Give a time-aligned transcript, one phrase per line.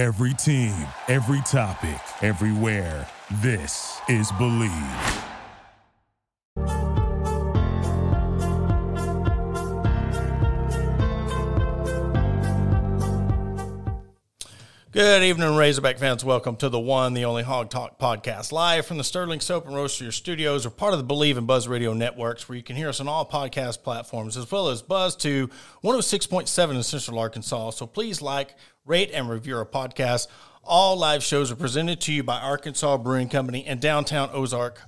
[0.00, 0.74] Every team,
[1.08, 3.06] every topic, everywhere.
[3.42, 5.26] This is Bleav.
[14.92, 16.24] Good evening, Razorback fans.
[16.24, 19.76] Welcome to the one, the only Hog Talk podcast, live from the Sterling Soap and
[19.76, 22.88] Roaster Studios, or part of the Bleav in Buzz Radio networks, where you can hear
[22.88, 25.48] us on all podcast platforms, as well as Buzz to
[25.84, 27.70] 106.7 in Central Arkansas.
[27.70, 28.56] So please like,
[28.86, 30.26] rate, and review our podcast.
[30.64, 34.80] All live shows are presented to you by Arkansas Brewing Company and Downtown Ozark.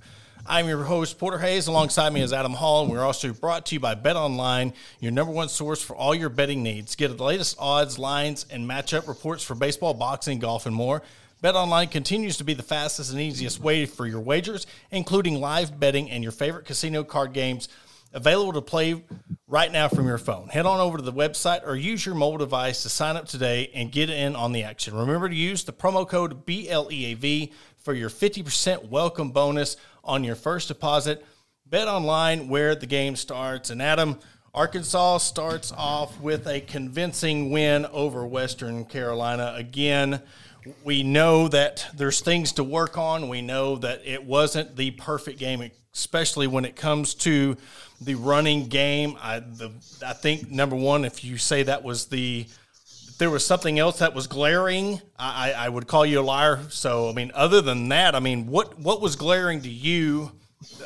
[0.47, 1.67] I'm your host, Porter Hayes.
[1.67, 5.12] Alongside me is Adam Hall, and we're also brought to you by Bet Online, your
[5.12, 6.97] number one source for all your betting needs.
[6.97, 11.03] Get the latest odds, lines, and matchup reports for baseball, boxing, golf, and more.
[11.43, 15.79] Bet Online continues to be the fastest and easiest way for your wagers, including live
[15.79, 17.69] betting and your favorite casino card games
[18.12, 19.02] available to play
[19.47, 20.48] right now from your phone.
[20.48, 23.70] Head on over to the website or use your mobile device to sign up today
[23.75, 24.95] and get in on the action.
[24.95, 30.69] Remember to use the promo code BLEAV for your 50% welcome bonus on your first
[30.69, 31.25] deposit.
[31.67, 33.70] Bet online where the game starts.
[33.70, 34.19] And Adam,
[34.55, 39.55] Arkansas starts off with a convincing win over Western Carolina.
[39.56, 40.22] Again,
[40.84, 43.28] we know that there's things to work on.
[43.28, 47.57] We know that it wasn't the perfect game, especially when it comes to
[48.01, 49.17] the running game.
[49.21, 49.71] I, the,
[50.05, 52.47] I think number one, if you say that was the
[53.11, 56.61] if there was something else that was glaring, I, I would call you a liar.
[56.71, 60.33] So, I mean, other than that, I mean, what what was glaring to you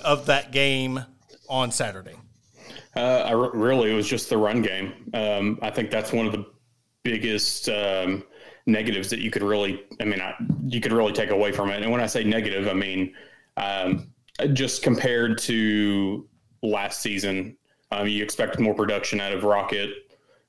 [0.04, 1.04] of that game
[1.48, 2.16] on Saturday?
[2.96, 4.92] Uh, I re- really, it was just the run game.
[5.14, 6.46] Um, I think that's one of the
[7.04, 8.24] biggest um,
[8.66, 10.34] negatives that you could really, I mean, I,
[10.66, 11.82] you could really take away from it.
[11.82, 13.14] And when I say negative, I mean
[13.56, 14.08] um,
[14.52, 16.28] just compared to
[16.62, 17.56] last season,
[17.90, 19.90] um, you expect more production out of Rocket.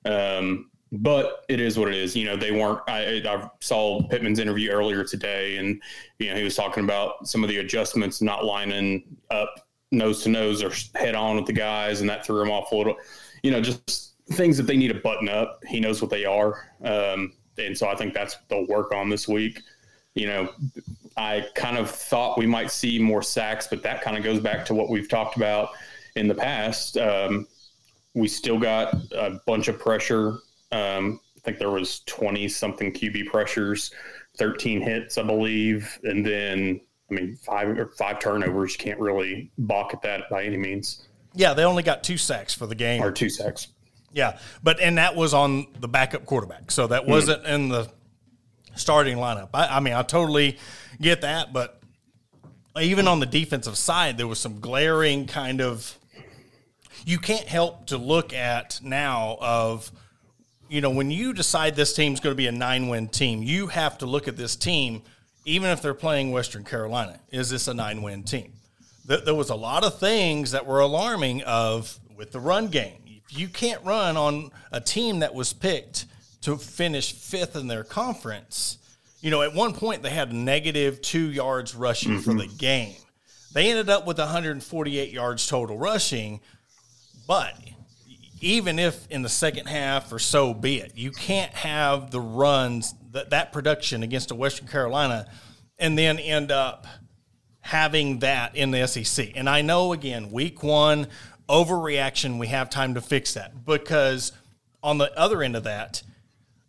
[0.06, 2.16] Um, but it is what it is.
[2.16, 2.80] You know, they weren't.
[2.88, 5.82] I, I saw Pittman's interview earlier today, and
[6.20, 10.30] you know he was talking about some of the adjustments, not lining up nose to
[10.30, 12.96] nose or head on with the guys, and that threw him off a little.
[13.44, 15.62] You know, just things that they need to button up.
[15.68, 19.28] He knows what they are, um, and so I think that's they'll work on this
[19.28, 19.62] week.
[20.16, 20.50] You know,
[21.18, 24.66] I kind of thought we might see more sacks, but that kind of goes back
[24.68, 25.70] to what we've talked about
[26.16, 26.98] in the past.
[26.98, 27.48] Um,
[28.14, 30.38] we still got a bunch of pressure
[30.72, 33.92] um, I think there was 20 something QB pressures,
[34.38, 35.98] 13 hits, I believe.
[36.04, 38.74] And then, I mean, five or five turnovers.
[38.74, 41.08] You can't really balk at that by any means.
[41.34, 43.02] Yeah, they only got two sacks for the game.
[43.02, 43.68] Or two sacks.
[44.14, 47.50] Yeah, but and that was on the backup quarterback, so that wasn't mm.
[47.50, 47.92] in the
[48.76, 49.50] starting lineup.
[49.54, 50.58] I, I mean, I totally
[51.02, 51.82] get that, but
[52.80, 55.98] even on the defensive side, there was some glaring kind of.
[57.06, 59.92] You can't help to look at now of
[60.70, 63.68] you know, when you decide this team's going to be a nine win team, you
[63.68, 65.02] have to look at this team,
[65.46, 67.20] even if they're playing Western Carolina.
[67.32, 68.54] Is this a nine win team?
[69.06, 73.02] There was a lot of things that were alarming of with the run game.
[73.06, 76.06] If you can't run on a team that was picked
[76.42, 78.78] to finish fifth in their conference,
[79.22, 82.22] you know, at one point they had negative two yards rushing mm-hmm.
[82.22, 82.96] for the game.
[83.54, 86.42] They ended up with 148 yards total rushing,
[87.28, 87.54] but
[88.42, 92.94] even if in the second half or so be it, you can't have the runs
[93.12, 95.28] that that production against a Western Carolina
[95.80, 96.86] and then end up
[97.62, 99.32] having that in the SEC.
[99.36, 101.08] And I know again, week one
[101.50, 104.32] overreaction, we have time to fix that because
[104.84, 106.04] on the other end of that,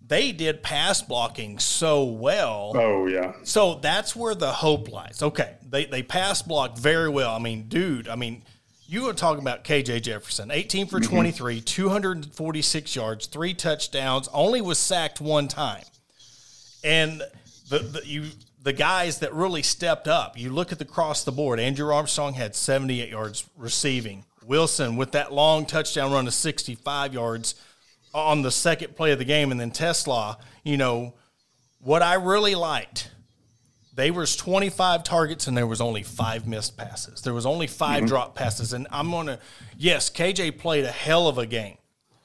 [0.09, 2.73] they did pass blocking so well.
[2.75, 3.35] Oh yeah.
[3.45, 5.23] So that's where the hope lies.
[5.23, 7.35] Okay, they they pass block very well.
[7.35, 8.43] I mean, dude, I mean
[8.87, 11.15] you were talking about KJ Jefferson, 18 for mm-hmm.
[11.15, 15.85] 23, 246 yards, three touchdowns, only was sacked one time.
[16.83, 17.23] And
[17.69, 18.25] the, the you
[18.63, 21.61] the guys that really stepped up, you look at the cross the board.
[21.61, 24.25] Andrew Armstrong had 78 yards receiving.
[24.45, 27.55] Wilson with that long touchdown run of 65 yards
[28.15, 31.15] on the second play of the game, and then TeSlaa, you know,
[31.81, 33.11] what I really liked
[33.99, 37.21] they was 25 targets and there was only five missed passes.
[37.23, 38.07] There was only 5 mm-hmm.
[38.07, 38.73] drop passes.
[38.73, 39.41] And I'm to,
[39.77, 41.79] yes, KJ played a hell of a game.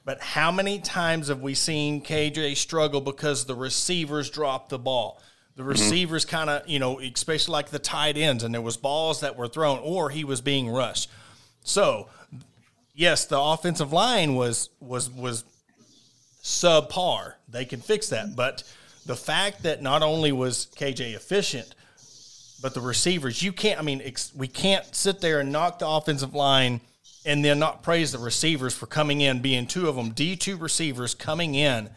[0.04, 5.20] But how many times have we seen KJ struggle because the receivers dropped the ball?
[5.56, 5.70] The mm-hmm.
[5.70, 6.36] receivers mm-hmm.
[6.36, 9.48] kind of, you know, especially like the tight ends, and there was balls that were
[9.48, 11.10] thrown, or he was being rushed.
[11.64, 12.08] So,
[12.94, 15.42] yes, the offensive line was was was
[16.44, 17.34] subpar.
[17.48, 18.62] They can fix that, but
[19.06, 21.74] the fact that not only was KJ efficient,
[22.62, 24.02] but the receivers, you can't, I mean,
[24.36, 26.80] we can't sit there and knock the offensive line
[27.26, 31.14] and then not praise the receivers for coming in, being two of them, D2 receivers
[31.14, 31.90] coming in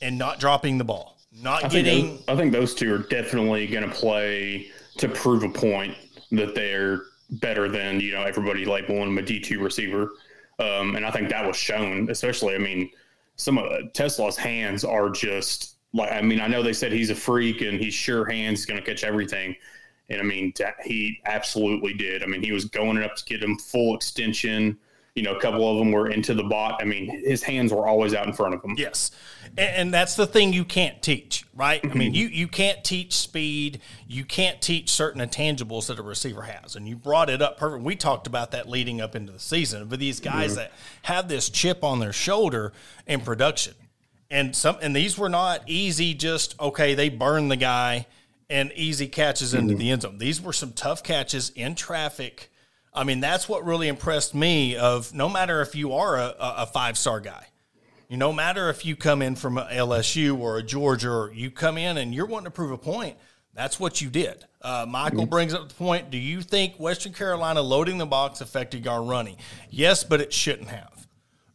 [0.00, 1.18] and not dropping the ball.
[1.32, 2.06] not I getting.
[2.06, 4.68] Think those, I think those two are definitely going to play
[4.98, 5.96] to prove a point
[6.30, 10.10] that they're better than you know everybody labeling them a D two receiver,
[10.58, 12.08] um, and I think that was shown.
[12.10, 12.90] Especially, I mean,
[13.36, 17.14] some of TeSlaa's hands are just like I mean, I know they said he's a
[17.14, 19.56] freak and he's sure hands going to catch everything.
[20.10, 20.52] And I mean,
[20.84, 22.22] he absolutely did.
[22.22, 24.78] I mean, he was going up to get him full extension.
[25.14, 26.80] You know, a couple of them were into the bot.
[26.80, 28.74] I mean, his hands were always out in front of him.
[28.76, 29.12] Yes,
[29.56, 31.80] and, that's the thing you can't teach, right?
[31.84, 33.80] I mean, you you can't teach speed.
[34.08, 36.74] You can't teach certain intangibles that a receiver has.
[36.74, 37.84] And you brought it up perfect.
[37.84, 39.86] We talked about that leading up into the season.
[39.86, 40.60] But these guys mm-hmm.
[40.60, 40.72] that
[41.02, 42.72] have this chip on their shoulder
[43.06, 43.74] in production,
[44.30, 46.14] and some and these were not easy.
[46.14, 48.06] Just okay, they burn the guy
[48.50, 49.78] and easy catches into mm-hmm.
[49.78, 50.18] the end zone.
[50.18, 52.50] These were some tough catches in traffic.
[52.94, 54.76] I mean, that's what really impressed me.
[54.76, 57.46] Of no matter if you are a, a five star guy,
[58.08, 61.50] you no matter if you come in from a LSU or a Georgia, or you
[61.50, 63.16] come in and you're wanting to prove a point.
[63.54, 64.44] That's what you did.
[64.62, 65.30] Uh, Michael mm-hmm.
[65.30, 66.10] brings up the point.
[66.10, 69.36] Do you think Western Carolina loading the box affected our running?
[69.70, 71.06] Yes, but it shouldn't have.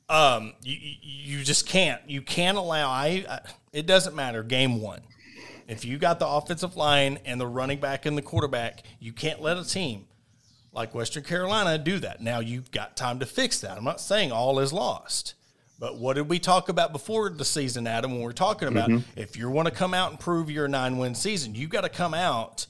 [0.07, 2.01] Um, you, you just can't.
[2.09, 2.89] You can't allow.
[2.89, 3.39] I, I.
[3.73, 4.43] It doesn't matter.
[4.43, 5.01] Game one.
[5.67, 9.41] If you got the offensive line and the running back and the quarterback, you can't
[9.41, 10.07] let a team
[10.71, 12.21] like Western Carolina do that.
[12.21, 13.77] Now you've got time to fix that.
[13.77, 15.33] I'm not saying all is lost.
[15.79, 18.89] But what did we talk about before the season, Adam, when we are talking about
[18.89, 19.19] mm-hmm.
[19.19, 21.89] if you want to come out and prove your nine win season, you got to
[21.89, 22.67] come out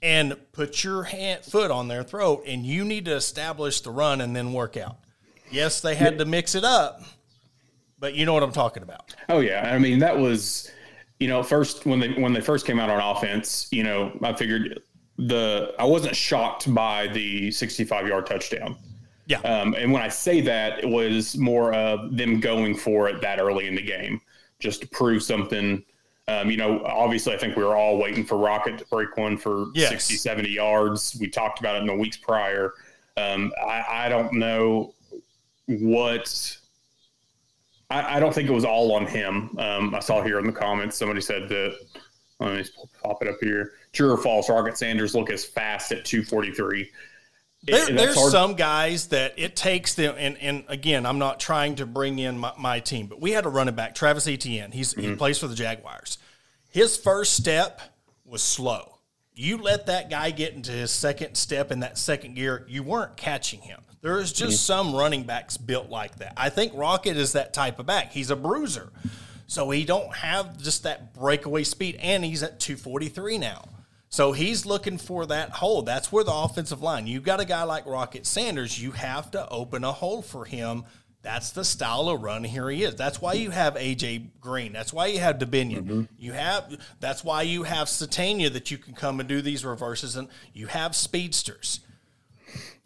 [0.00, 4.20] and put your hand, foot on their throat and you need to establish the run
[4.20, 4.98] and then work out.
[5.50, 7.02] Yes, they had to mix it up,
[7.98, 9.14] but you know what I'm talking about.
[9.28, 10.70] Oh yeah, I mean that was,
[11.18, 14.32] you know, first when they when they first came out on offense, you know, I
[14.32, 14.80] figured
[15.26, 18.76] the I wasn't shocked by the 65 yard touchdown.
[19.26, 19.40] Yeah.
[19.40, 23.38] Um, and when I say that, it was more of them going for it that
[23.38, 24.20] early in the game,
[24.58, 25.84] just to prove something.
[26.28, 29.36] Um, you know, obviously, I think we were all waiting for Rocket to break one
[29.36, 29.90] for yes.
[29.90, 31.16] 60, 70 yards.
[31.20, 32.72] We talked about it in the weeks prior.
[33.16, 34.94] Um, I, I, don't know
[35.66, 36.56] what.
[37.90, 39.56] I, I, don't think it was all on him.
[39.58, 41.76] Um, I saw here in the comments somebody said that.
[42.40, 42.64] Let me
[43.02, 43.72] pop it up here.
[43.92, 44.48] True or false?
[44.48, 46.90] Rocket Sanders look as fast at 243
[47.64, 48.32] there, there's hard.
[48.32, 52.36] some guys that it takes them, and, and again, I'm not trying to bring in
[52.38, 54.72] my, my team, but we had a running back, Travis Etienne.
[54.72, 55.10] He's mm-hmm.
[55.10, 56.18] he plays for the Jaguars.
[56.70, 57.80] His first step
[58.24, 58.98] was slow.
[59.34, 63.16] You let that guy get into his second step in that second gear, you weren't
[63.16, 63.80] catching him.
[64.00, 64.88] There is just mm-hmm.
[64.88, 66.32] some running backs built like that.
[66.36, 68.10] I think Rocket is that type of back.
[68.10, 68.90] He's a bruiser,
[69.46, 73.62] so he don't have just that breakaway speed, and he's at 243 now.
[74.12, 75.80] So he's looking for that hole.
[75.80, 77.06] That's where the offensive line.
[77.06, 80.84] You've got a guy like Rocket Sanders, you have to open a hole for him.
[81.22, 82.94] That's the style of run here he is.
[82.94, 84.74] That's why you have AJ Green.
[84.74, 85.84] That's why you have Dubinion.
[85.84, 86.02] Mm-hmm.
[86.18, 90.14] You have that's why you have Sategna that you can come and do these reverses
[90.14, 91.80] and you have speedsters.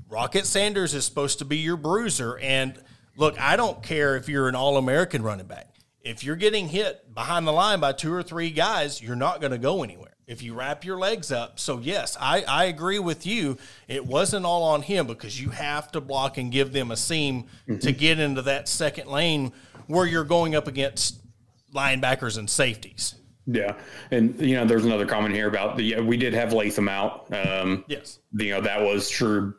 [0.09, 2.81] Rocket Sanders is supposed to be your bruiser and
[3.17, 5.75] look, I don't care if you're an all-American running back.
[6.03, 9.51] If you're getting hit behind the line by two or three guys, you're not going
[9.51, 11.59] to go anywhere if you wrap your legs up.
[11.59, 13.59] So, yes, I, I agree with you.
[13.89, 17.45] It wasn't all on him because you have to block and give them a seam
[17.69, 17.79] mm-hmm.
[17.79, 19.53] to get into that second lane
[19.87, 21.21] where you're going up against
[21.73, 23.15] linebackers and safeties.
[23.47, 23.77] Yeah,
[24.11, 27.33] and you know, there's another comment here about the we did have Latham out.
[27.33, 29.55] Um, yes, you know that was true.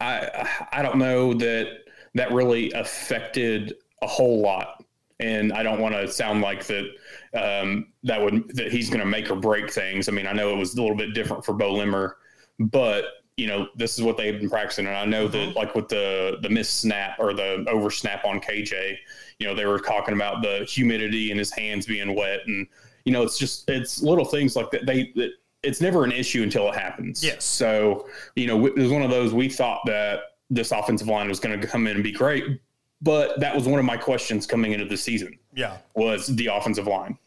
[0.00, 1.78] I I don't know that
[2.14, 4.84] that really affected a whole lot,
[5.20, 6.90] and I don't want to sound like that
[7.34, 10.08] um, that would that he's going to make or break things.
[10.08, 12.16] I mean, I know it was a little bit different for Beaux Limmer,
[12.58, 13.04] but
[13.36, 15.56] you know this is what they've been practicing, and I know that mm-hmm.
[15.56, 18.96] like with the the miss snap or the over snap on KJ,
[19.38, 22.66] you know they were talking about the humidity and his hands being wet, and
[23.04, 24.86] you know it's just it's little things like that.
[24.86, 25.30] They that
[25.62, 27.24] it's never an issue until it happens.
[27.24, 27.44] Yes.
[27.44, 30.20] So you know it was one of those we thought that
[30.50, 32.60] this offensive line was going to come in and be great,
[33.00, 35.38] but that was one of my questions coming into the season.
[35.54, 37.18] Yeah, was the offensive line.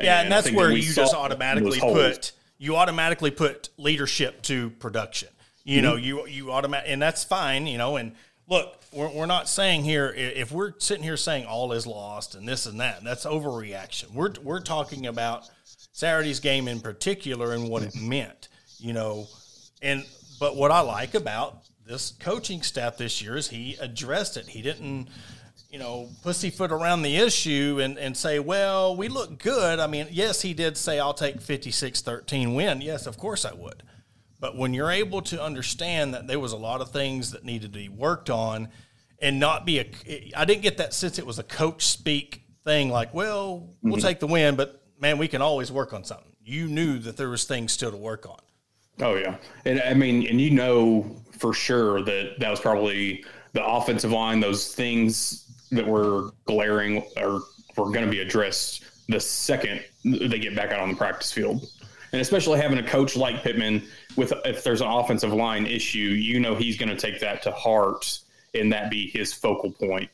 [0.00, 4.70] Yeah, and, and that's where that you just automatically put you automatically put leadership to
[4.70, 5.28] production.
[5.64, 5.84] You mm-hmm.
[5.84, 7.66] know, you you automatic, and that's fine.
[7.66, 8.12] You know, and
[8.48, 12.48] look, we're, we're not saying here if we're sitting here saying all is lost and
[12.48, 13.04] this and that.
[13.04, 14.12] That's overreaction.
[14.12, 15.48] We're we're talking about
[15.92, 18.48] Saturday's game in particular and what it meant.
[18.78, 19.26] You know,
[19.82, 20.04] and
[20.40, 24.48] but what I like about this coaching staff this year is he addressed it.
[24.48, 25.08] He didn't,
[25.70, 29.78] you know, pussyfoot around the issue and, and say, well, we look good.
[29.78, 32.80] I mean, yes, he did say, I'll take 56 13 win.
[32.80, 33.82] Yes, of course I would.
[34.40, 37.72] But when you're able to understand that there was a lot of things that needed
[37.72, 38.68] to be worked on
[39.20, 42.90] and not be a, I didn't get that sense it was a coach speak thing
[42.90, 44.06] like, well, we'll mm-hmm.
[44.06, 46.32] take the win, but man, we can always work on something.
[46.42, 48.38] You knew that there was things still to work on.
[49.00, 53.64] Oh yeah, and I mean, and you know for sure that that was probably the
[53.64, 54.40] offensive line.
[54.40, 57.40] Those things that were glaring are
[57.76, 61.68] were going to be addressed the second they get back out on the practice field,
[62.12, 63.82] and especially having a coach like Pittman
[64.16, 67.50] with if there's an offensive line issue, you know he's going to take that to
[67.50, 68.18] heart
[68.54, 70.08] and that be his focal point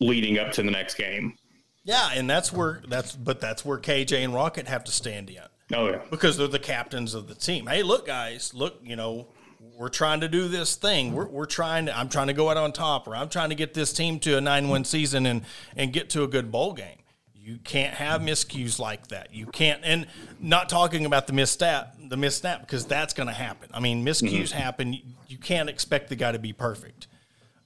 [0.00, 1.36] leading up to the next game.
[1.84, 5.42] Yeah, and that's where that's but that's where KJ and Rocket have to stand in.
[5.72, 7.66] Oh yeah, because they're the captains of the team.
[7.66, 9.28] Hey, look, guys, look, you know,
[9.76, 11.12] we're trying to do this thing.
[11.12, 11.98] We're, we're trying to.
[11.98, 14.36] I'm trying to go out on top, or I'm trying to get this team to
[14.36, 15.42] a nine one season and
[15.76, 16.98] and get to a good bowl game.
[17.34, 19.34] You can't have miscues like that.
[19.34, 20.06] You can't, and
[20.38, 23.68] not talking about the misstep, the misstep, because that's going to happen.
[23.74, 24.58] I mean, miscues mm-hmm.
[24.58, 24.96] happen.
[25.26, 27.08] You can't expect the guy to be perfect.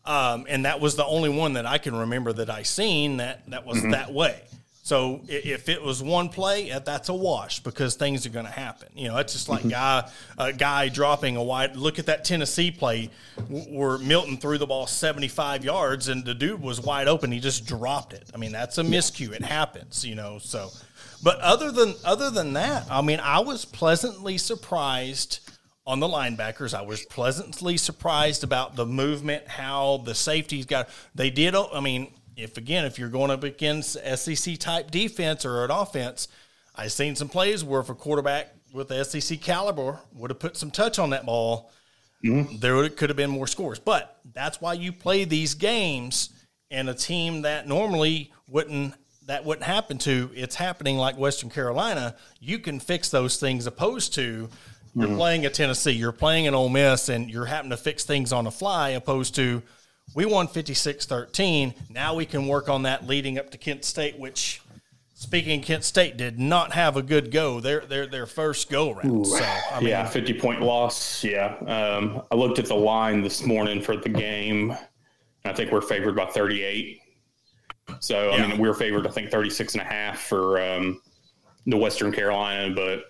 [0.07, 3.51] Um, and that was the only one that I can remember that I seen that
[3.51, 3.91] that was mm-hmm.
[3.91, 4.45] that way.
[4.87, 8.88] So if it was one play, that's a wash because things are going to happen.
[8.95, 9.71] You know, it's just like mm-hmm.
[9.71, 11.75] guy a guy dropping a wide.
[11.75, 13.11] Look at that Tennessee play
[13.49, 17.33] where Milton threw the ball 75 yards and the dude was wide open.
[17.33, 18.31] He just dropped it.
[18.33, 19.33] I mean, that's a miscue.
[19.33, 20.05] It happens.
[20.07, 20.71] You know, so.
[21.21, 25.40] But other than other than that, I mean, I was pleasantly surprised
[25.85, 26.75] on the linebackers.
[26.75, 30.88] I was pleasantly surprised about the movement, how the safeties got.
[31.12, 31.57] They did.
[31.57, 36.28] I mean if again, if you're going up against SEC type defense or an offense,
[36.75, 40.57] I've seen some plays where if a quarterback with the SEC caliber would have put
[40.57, 41.71] some touch on that ball,
[42.23, 42.59] mm-hmm.
[42.59, 43.78] there could have been more scores.
[43.78, 46.31] But that's why you play these games
[46.71, 48.95] and a team that normally wouldn't
[49.26, 50.31] that wouldn't happen to.
[50.35, 52.14] It's happening like Western Carolina.
[52.38, 54.49] You can fix those things opposed to
[54.97, 55.16] you're mm-hmm.
[55.16, 58.45] playing a Tennessee, you're playing an Ole Miss, and you're having to fix things on
[58.45, 59.62] the fly opposed to
[60.15, 61.75] we won 56 13.
[61.91, 64.63] Now we can work on that leading up to Kent State, which,
[65.15, 67.61] speaking Kent State, did not have a good go.
[67.61, 69.27] Their their their first go around.
[69.27, 71.23] So, I mean, yeah, 50 point loss.
[71.23, 71.57] Yeah.
[71.67, 74.79] Um, I looked at the line this morning for the game, and
[75.45, 77.01] I think we're favored by 38.
[78.01, 78.47] So, I yeah.
[78.49, 81.01] mean, we are favored, I think, 36 and a half for um,
[81.67, 83.05] the Western Carolina, but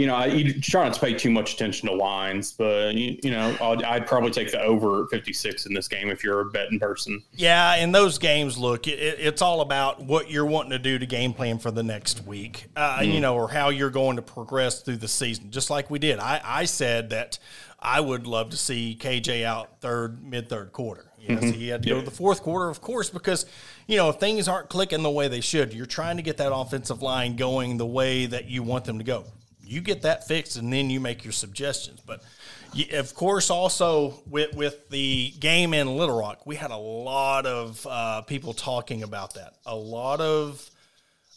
[0.00, 3.18] you know, I you try not to pay too much attention to lines, but you,
[3.22, 6.46] you know, i would probably take the over 56 in this game if you're a
[6.46, 7.22] betting person.
[7.34, 11.04] Yeah, in those games, look, it, it's all about what you're wanting to do to
[11.04, 13.12] game plan for the next week, uh, mm.
[13.12, 15.50] you know, or how you're going to progress through the season.
[15.50, 17.38] Just like we did, I, I said that
[17.78, 21.04] I would love to see KJ out third, mid third quarter.
[21.18, 21.52] Yes, mm-hmm.
[21.52, 23.44] he had to go to the fourth quarter, of course, because
[23.86, 26.54] you know if things aren't clicking the way they should, you're trying to get that
[26.54, 29.26] offensive line going the way that you want them to go
[29.70, 32.00] you get that fixed and then you make your suggestions.
[32.04, 32.22] But
[32.92, 37.86] of course, also with with the game in Little Rock, we had a lot of
[37.88, 39.54] uh, people talking about that.
[39.64, 40.68] A lot of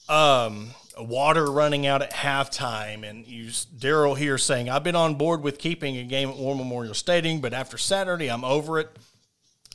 [0.09, 5.43] um, water running out at halftime, and you Daryl here saying, "I've been on board
[5.43, 8.89] with keeping a game at War Memorial Stadium, but after Saturday, I'm over it."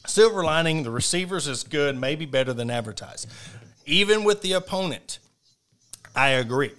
[0.04, 3.28] Silver lining: the receivers is good, maybe better than advertised.
[3.86, 5.20] Even with the opponent,
[6.16, 6.72] I agree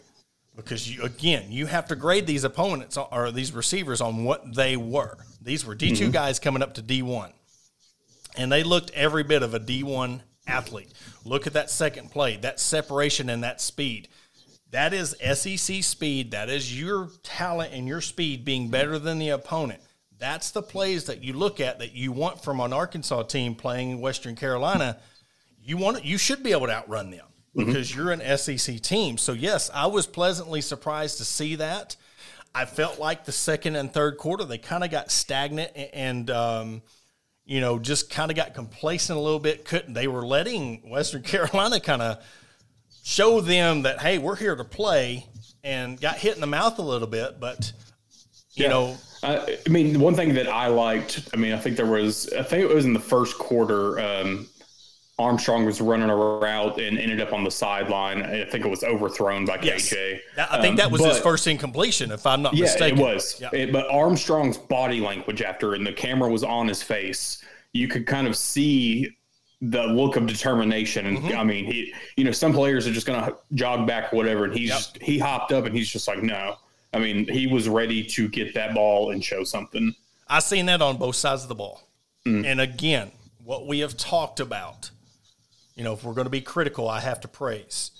[0.62, 4.78] because you again you have to grade these opponents or these receivers on what they
[4.78, 5.18] were.
[5.42, 6.12] These were D 2 mm-hmm.
[6.12, 7.32] guys coming up to D one,
[8.36, 10.94] and they looked every bit of a D one athlete.
[11.25, 14.10] Look at that second play, that separation and that speed.
[14.72, 16.32] That is SEC speed.
[16.32, 19.82] That is your talent and your speed being better than the opponent.
[20.20, 23.92] That's the plays that you look at that you want from an Arkansas team playing
[23.92, 24.98] in Western Carolina.
[25.63, 27.25] You want you should be able to outrun them.
[27.56, 27.65] Mm-hmm.
[27.65, 28.00] because mm-hmm.
[28.00, 29.18] you're an SEC team.
[29.18, 31.96] So, yes, I was pleasantly surprised to see that.
[32.53, 36.82] I felt like the second and third quarter, they kind of got stagnant and, um,
[37.46, 39.65] you know, just kind of got complacent a little bit.
[39.65, 42.24] Couldn't they were letting Western Carolina kind of
[43.03, 45.25] show them that hey, we're here to play,
[45.63, 47.39] and got hit in the mouth a little bit.
[47.39, 47.72] But
[48.53, 48.70] you yeah.
[48.70, 52.44] know, I mean, one thing that I liked, I mean, I think there was, I
[52.44, 54.00] think it was in the first quarter.
[54.00, 54.48] Um,
[55.19, 58.23] Armstrong was running a route and ended up on the sideline.
[58.23, 59.93] I think it was overthrown by yes.
[59.93, 60.19] KJ.
[60.38, 62.99] I think that was um, but, his first incompletion, if I'm not yeah, mistaken.
[62.99, 63.39] it was.
[63.39, 63.49] Yeah.
[63.51, 68.07] It, but Armstrong's body language after, and the camera was on his face, you could
[68.07, 69.15] kind of see
[69.61, 71.05] the look of determination.
[71.05, 71.38] And mm-hmm.
[71.38, 74.45] I mean, he, you know, some players are just going to jog back, whatever.
[74.45, 74.77] And he's, yep.
[74.77, 76.55] just, he hopped up and he's just like, no.
[76.93, 79.93] I mean, he was ready to get that ball and show something.
[80.29, 81.81] I've seen that on both sides of the ball.
[82.25, 82.45] Mm.
[82.45, 83.11] And again,
[83.43, 84.91] what we have talked about
[85.79, 87.91] you know, if we're going to be critical, I have to praise.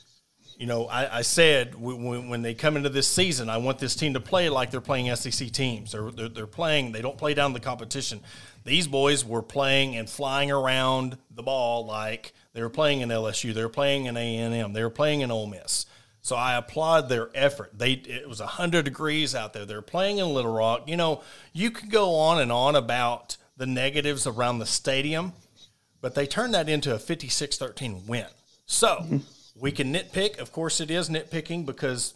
[0.57, 3.95] You know, I, I said when, when, they come into this season, I want this
[3.95, 5.93] team to play like they're playing SEC teams.
[5.93, 8.19] They're, they're, they're playing, they don't play down the competition.
[8.65, 13.53] These boys were playing and flying around the ball like they were playing in LSU,
[13.53, 15.86] they were playing in A&M, they were playing in Ole Miss.
[16.21, 17.71] So I applaud their effort.
[17.74, 19.65] They it was hundred degrees out there.
[19.65, 20.83] They're playing in Little Rock.
[20.86, 21.21] You know,
[21.53, 25.31] you can go on and on about the negatives around the stadium,
[26.01, 28.25] but they turned that into a 56-13 win.
[28.65, 29.22] So
[29.60, 30.39] we can nitpick.
[30.39, 32.13] Of course, it is nitpicking because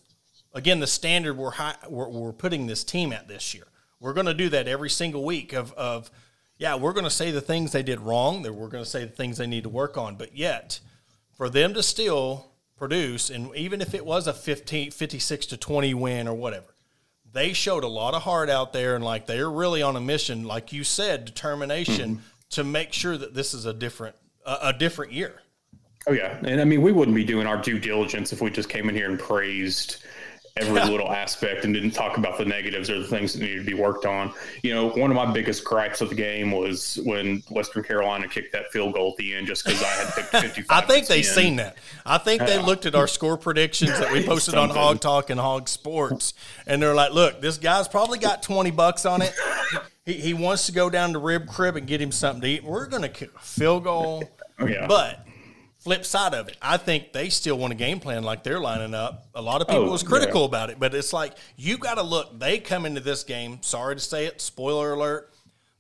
[0.53, 3.65] again, the standard we're, high, we're, we're putting this team at this year.
[3.99, 5.53] We're going to do that every single week.
[5.53, 6.11] Of, of
[6.57, 8.43] yeah, we're going to say the things they did wrong.
[8.43, 10.15] That we're going to say the things they need to work on.
[10.15, 10.79] But yet,
[11.35, 15.93] for them to still produce, and even if it was a 15, 56 to 20
[15.93, 16.75] win or whatever,
[17.31, 20.43] they showed a lot of heart out there and like they're really on a mission,
[20.43, 22.25] like you said, determination mm-hmm.
[22.55, 25.41] To make sure that this is a different a, a different year.
[26.07, 28.69] Oh yeah, and I mean we wouldn't be doing our due diligence if we just
[28.69, 30.03] came in here and praised
[30.55, 33.65] every little aspect and didn't talk about the negatives or the things that needed to
[33.65, 34.31] be worked on.
[34.61, 38.51] You know, one of my biggest gripes of the game was when Western Carolina kicked
[38.51, 40.65] that field goal at the end just because I had picked 55.
[40.83, 41.77] I think they've seen that.
[42.05, 45.39] I think they looked at our score predictions that we posted on Hog Talk and
[45.39, 46.35] Hog Sports,
[46.67, 49.33] and they're like, look, this guy's probably got 20 bucks on it.
[50.05, 52.63] He, he wants to go down to Rib Crib and get him something to eat.
[52.63, 54.23] We're going to kick a field goal.
[54.59, 54.85] Oh, yeah.
[54.85, 55.25] But
[55.79, 58.93] flip side of it, I think they still want a game plan like they're lining
[58.93, 59.25] up.
[59.33, 60.47] A lot of people oh, was critical yeah.
[60.47, 62.39] about it, but it's like you got to look.
[62.39, 63.63] They come into this game.
[63.63, 65.33] Sorry to say it, spoiler alert.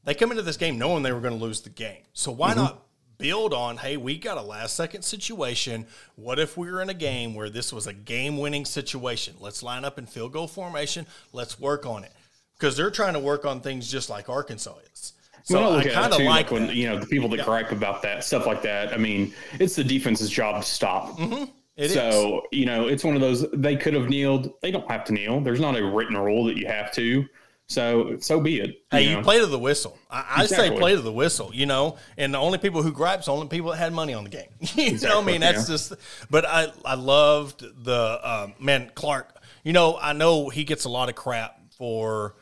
[0.05, 2.01] They come into this game knowing they were going to lose the game.
[2.13, 2.61] So why mm-hmm.
[2.61, 2.83] not
[3.19, 3.77] build on?
[3.77, 5.85] Hey, we got a last second situation.
[6.15, 9.35] What if we were in a game where this was a game winning situation?
[9.39, 11.05] Let's line up in field goal formation.
[11.31, 12.11] Let's work on it
[12.57, 15.13] because they're trying to work on things just like Arkansas is.
[15.43, 17.45] So well, I kind of like, when you know the people that yeah.
[17.45, 18.93] gripe about that stuff like that.
[18.93, 21.17] I mean, it's the defense's job to stop.
[21.17, 21.45] Mm-hmm.
[21.75, 22.59] It so is.
[22.59, 23.45] you know, it's one of those.
[23.51, 24.53] They could have kneeled.
[24.61, 25.41] They don't have to kneel.
[25.41, 27.27] There's not a written rule that you have to.
[27.67, 28.83] So so be it.
[28.89, 29.17] Hey, you, know?
[29.17, 29.97] you play to the whistle.
[30.09, 30.69] I, I exactly.
[30.69, 31.53] say play to the whistle.
[31.53, 34.29] You know, and the only people who gripes, only people that had money on the
[34.29, 34.49] game.
[34.59, 35.09] you exactly.
[35.09, 35.73] know, I mean, that's yeah.
[35.73, 35.93] just.
[36.29, 39.43] But I I loved the um, man Clark.
[39.63, 42.35] You know, I know he gets a lot of crap for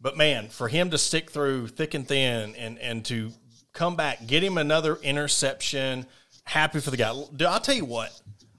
[0.00, 3.32] but man, for him to stick through thick and thin and and to
[3.72, 6.06] come back, get him another interception,
[6.44, 7.08] happy for the guy.
[7.08, 8.10] I'll tell you what,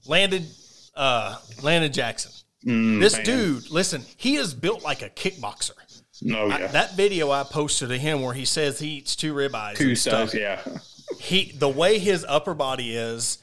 [0.06, 0.46] landed
[0.96, 2.32] uh, Landon Jackson.
[2.66, 3.26] Mm, this man.
[3.26, 5.72] dude, listen, he is built like a kickboxer.
[6.22, 6.56] No, oh, yeah.
[6.56, 9.96] I, that video I posted of him where he says he eats two ribeyes, two
[9.96, 10.62] stuff, yeah.
[11.18, 13.38] He the way his upper body is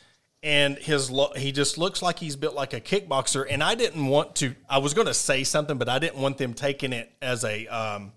[0.46, 3.44] and his lo- he just looks like he's built like a kickboxer.
[3.50, 4.54] And I didn't want to.
[4.70, 7.66] I was going to say something, but I didn't want them taking it as a
[7.66, 8.12] um,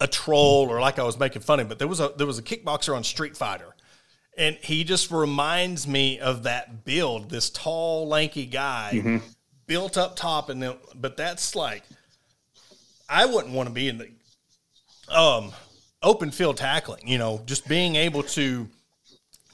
[0.00, 1.64] a troll or like I was making fun of.
[1.64, 1.68] Him.
[1.68, 3.76] But there was a there was a kickboxer on Street Fighter,
[4.36, 7.30] and he just reminds me of that build.
[7.30, 9.18] This tall, lanky guy, mm-hmm.
[9.68, 11.84] built up top, and then but that's like
[13.08, 14.08] I wouldn't want to be in the
[15.08, 15.52] um
[16.02, 17.06] open field tackling.
[17.06, 18.68] You know, just being able to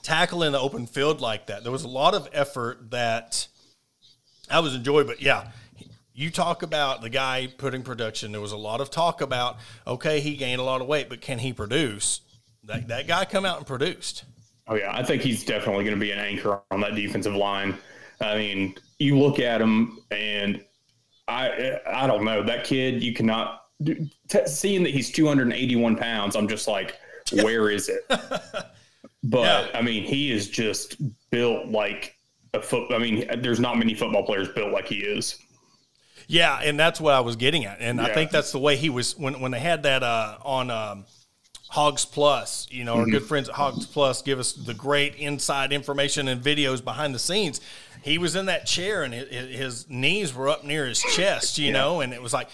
[0.09, 1.63] tackle in the open field like that.
[1.63, 3.47] There was a lot of effort that
[4.51, 5.51] I was enjoying, but yeah,
[6.15, 8.33] you talk about the guy putting production.
[8.33, 11.21] There was a lot of talk about okay, he gained a lot of weight, but
[11.21, 12.23] can he produce?
[12.65, 14.25] That that guy come out and produced.
[14.67, 17.77] Oh yeah, I think he's definitely going to be an anchor on that defensive line.
[18.21, 20.65] I mean, you look at him, and
[21.29, 23.03] I I don't know that kid.
[23.03, 23.63] You cannot
[24.47, 26.35] seeing that he's 281 pounds.
[26.35, 26.97] I'm just like,
[27.33, 28.11] where is it?
[29.23, 29.79] But yeah.
[29.79, 30.97] I mean, he is just
[31.31, 32.17] built like
[32.55, 32.93] a foot.
[32.93, 35.39] I mean, there's not many football players built like he is.
[36.27, 38.05] Yeah, and that's what I was getting at, and yeah.
[38.05, 41.07] I think that's the way he was when when they had that uh, on um,
[41.69, 42.67] Hogs Plus.
[42.71, 43.01] You know, mm-hmm.
[43.01, 47.15] our good friends at Hogs Plus give us the great inside information and videos behind
[47.15, 47.63] the scenes.
[48.03, 51.59] He was in that chair, and his, his knees were up near his chest.
[51.59, 51.73] You yeah.
[51.73, 52.51] know, and it was like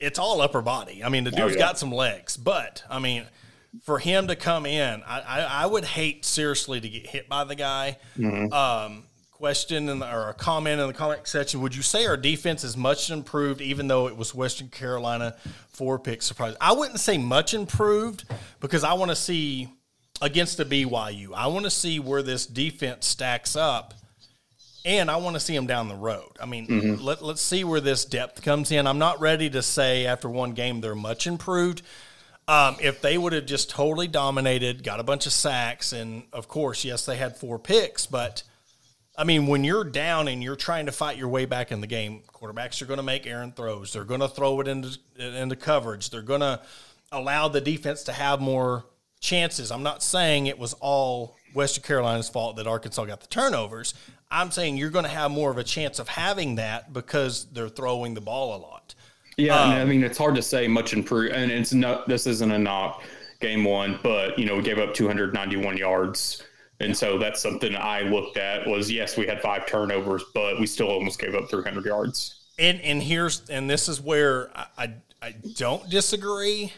[0.00, 1.04] it's all upper body.
[1.04, 3.26] I mean, the oh, dude's oh, got some legs, but I mean
[3.82, 7.44] for him to come in, I, I, I, would hate seriously to get hit by
[7.44, 7.98] the guy.
[8.16, 8.52] Mm-hmm.
[8.52, 12.16] Um, question in the, or a comment in the comment section: Would you say our
[12.16, 15.36] defense is much improved, even though it was Western Carolina
[15.68, 16.54] four pick surprise?
[16.60, 18.24] I wouldn't say much improved
[18.60, 19.68] because I want to see
[20.22, 21.34] against the BYU.
[21.34, 23.94] I want to see where this defense stacks up.
[24.86, 26.32] And I want to see them down the road.
[26.38, 27.02] I mean, mm-hmm.
[27.02, 28.86] let, let's see where this depth comes in.
[28.86, 31.80] I'm not ready to say after one game they're much improved
[32.46, 36.48] um, if they would have just totally dominated, got a bunch of sacks, and of
[36.48, 38.42] course, yes, they had four picks, but
[39.16, 41.86] I mean, when you're down and you're trying to fight your way back in the
[41.86, 43.92] game, quarterbacks are going to make errant throws.
[43.92, 46.10] They're going to throw it into into coverage.
[46.10, 46.60] They're going to
[47.12, 48.84] allow the defense to have more
[49.20, 49.70] chances.
[49.70, 53.94] I'm not saying it was all Western Carolina's fault that Arkansas got the turnovers.
[54.30, 57.68] I'm saying you're going to have more of a chance of having that because they're
[57.68, 58.96] throwing the ball a lot.
[59.36, 62.08] Yeah, um, I mean it's hard to say much improved, and it's not.
[62.08, 63.02] This isn't a knock
[63.40, 66.42] game one, but you know we gave up 291 yards
[66.80, 70.66] And so that's something I looked at was yes, we had five turnovers, but we
[70.66, 72.40] still almost gave up 300 yards.
[72.58, 76.72] And and here's and this is where I I, I don't disagree,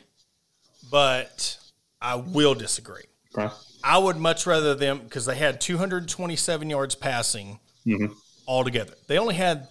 [0.90, 1.58] but
[2.00, 3.04] I will disagree.
[3.36, 3.52] Okay.
[3.84, 8.14] I would much rather them because they had 227 yards passing Mhm.
[8.48, 8.94] altogether.
[9.06, 9.68] They only had,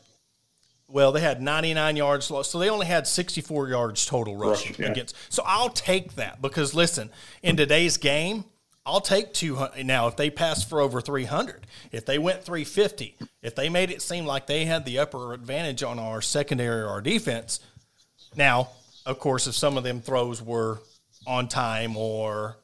[0.87, 4.85] well, they had 99 yards, lost, so they only had 64 yards total rushing Rushing,
[4.85, 4.91] yeah.
[4.91, 5.15] against.
[5.29, 7.09] So I'll take that because listen,
[7.41, 8.45] in today's game,
[8.85, 9.83] I'll take 200.
[9.83, 14.01] Now, if they passed for over 300, if they went 350, if they made it
[14.01, 17.61] seem like they had the upper advantage on our secondary or our defense,
[18.35, 18.69] now,
[19.07, 20.79] of course, if some of them throws were
[21.25, 22.57] on time or,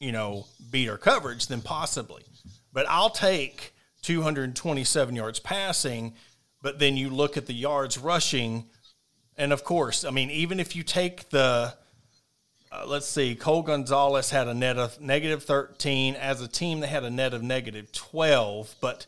[0.00, 2.24] you know, beat our coverage, then possibly.
[2.72, 6.14] But I'll take 227 yards passing,
[6.62, 8.64] but then you look at the yards rushing.
[9.36, 11.74] And of course, I mean, even if you take the,
[12.72, 16.14] uh, let's see, Cole Gonzales had a net of negative 13.
[16.16, 19.06] As a team, they had a net of negative 12, but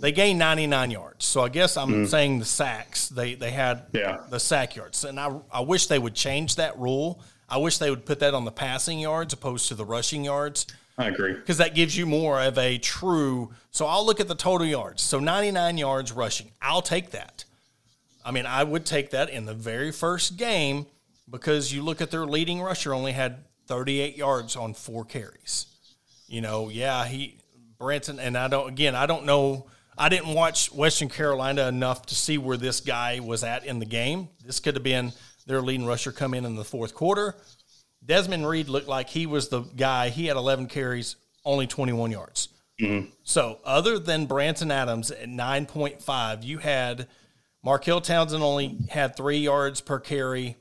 [0.00, 1.24] they gained 99 yards.
[1.24, 4.20] So I guess I'm saying the sacks, they, they had Yeah.
[4.30, 5.04] the sack yards.
[5.04, 7.20] And I, I wish they would change that rule.
[7.48, 10.66] I wish they would put that on the passing yards opposed to the rushing yards
[10.96, 11.32] I agree.
[11.32, 13.52] because that gives you more of a true.
[13.70, 15.02] So I'll look at the total yards.
[15.02, 16.52] So 99 yards rushing.
[16.62, 17.44] I'll take that.
[18.24, 20.86] I mean, I would take that in the very first game
[21.28, 25.66] because you look at their leading rusher only had 38 yards on four carries.
[26.28, 27.38] You know, yeah, he
[27.78, 32.14] Branson and I don't again, I don't know I didn't watch Western Carolina enough to
[32.14, 34.28] see where this guy was at in the game.
[34.44, 35.12] This could have been
[35.46, 37.36] their leading rusher come in in the fourth quarter.
[38.06, 40.10] Desmond Reid looked like he was the guy.
[40.10, 42.48] He had 11 carries, only 21 yards.
[43.22, 47.06] So, other than Branson Adams at 9.5, you had
[47.62, 50.56] Markel Townsend only had three yards per carry.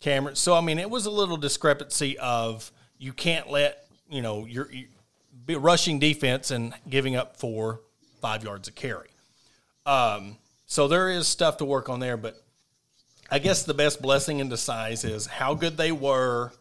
[0.00, 0.36] Cameron.
[0.36, 4.68] So, I mean, it was a little discrepancy of you can't let, you know, your
[5.48, 7.80] rushing defense and giving up four,
[8.20, 9.08] five yards a carry.
[9.86, 12.40] Um, so, there is stuff to work on there, but
[13.30, 16.52] I guess the best blessing in disguise is how good they were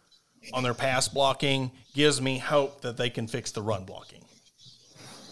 [0.53, 4.21] on their pass blocking gives me hope that they can fix the run blocking.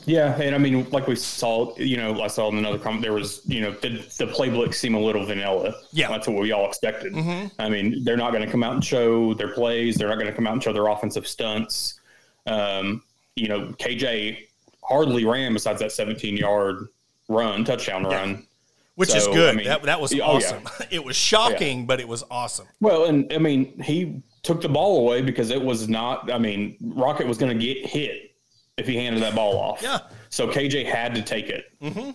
[0.07, 3.13] Yeah, and I mean, like we saw, you know, I saw in another comment there
[3.13, 5.73] was, you know, the, the playbook seemed a little vanilla.
[5.93, 6.09] Yeah.
[6.09, 7.15] that's what we all expected.
[7.57, 9.95] I mean, they're not going to come out and show their plays.
[9.95, 11.99] They're not going to come out and show their offensive stunts.
[12.45, 13.01] Um,
[13.35, 14.45] you know, KJ
[14.83, 16.87] hardly ran besides that 17 yard
[17.27, 18.45] run, touchdown run.
[18.93, 19.55] Which is good.
[19.55, 20.23] I mean- that, that was Oh, yeah.
[20.23, 20.63] awesome.
[20.91, 22.67] It was shocking, but it was awesome.
[22.79, 26.31] Well, and I mean, he took the ball away because it was not.
[26.31, 28.35] I mean, Rocket was going to get hit
[28.77, 29.81] if he handed that ball off.
[29.81, 29.99] Yeah.
[30.29, 31.65] So KJ had to take it.
[31.81, 32.11] Mm-hmm.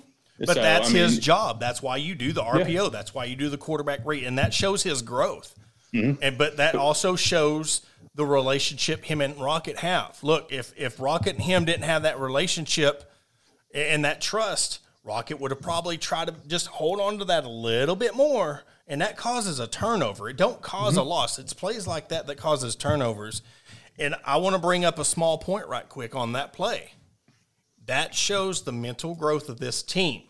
[0.47, 1.61] But that's his job.
[1.61, 2.91] That's why you do the RPO.
[2.91, 5.55] That's why you do the quarterback read, and that shows his growth.
[5.93, 6.23] Mm-hmm.
[6.23, 7.83] And but that also shows
[8.15, 10.19] the relationship him and Rocket have.
[10.23, 13.11] Look, if if Rocket and him didn't have that relationship
[13.75, 17.49] and that trust, Rocket would have probably tried to just hold on to that a
[17.49, 20.29] little bit more, and that causes a turnover.
[20.29, 21.01] It don't because Mm-hmm.
[21.01, 21.39] a loss.
[21.39, 23.41] It's plays like that that causes turnovers.
[23.99, 26.93] And I want to bring up a small point right quick on that play.
[27.87, 30.25] That shows the mental growth of this team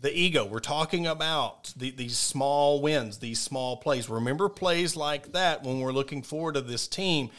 [0.00, 0.46] the ego.
[0.46, 4.08] We're talking about the, these small wins, these small plays.
[4.08, 7.30] Remember plays like that when we're looking forward to this team.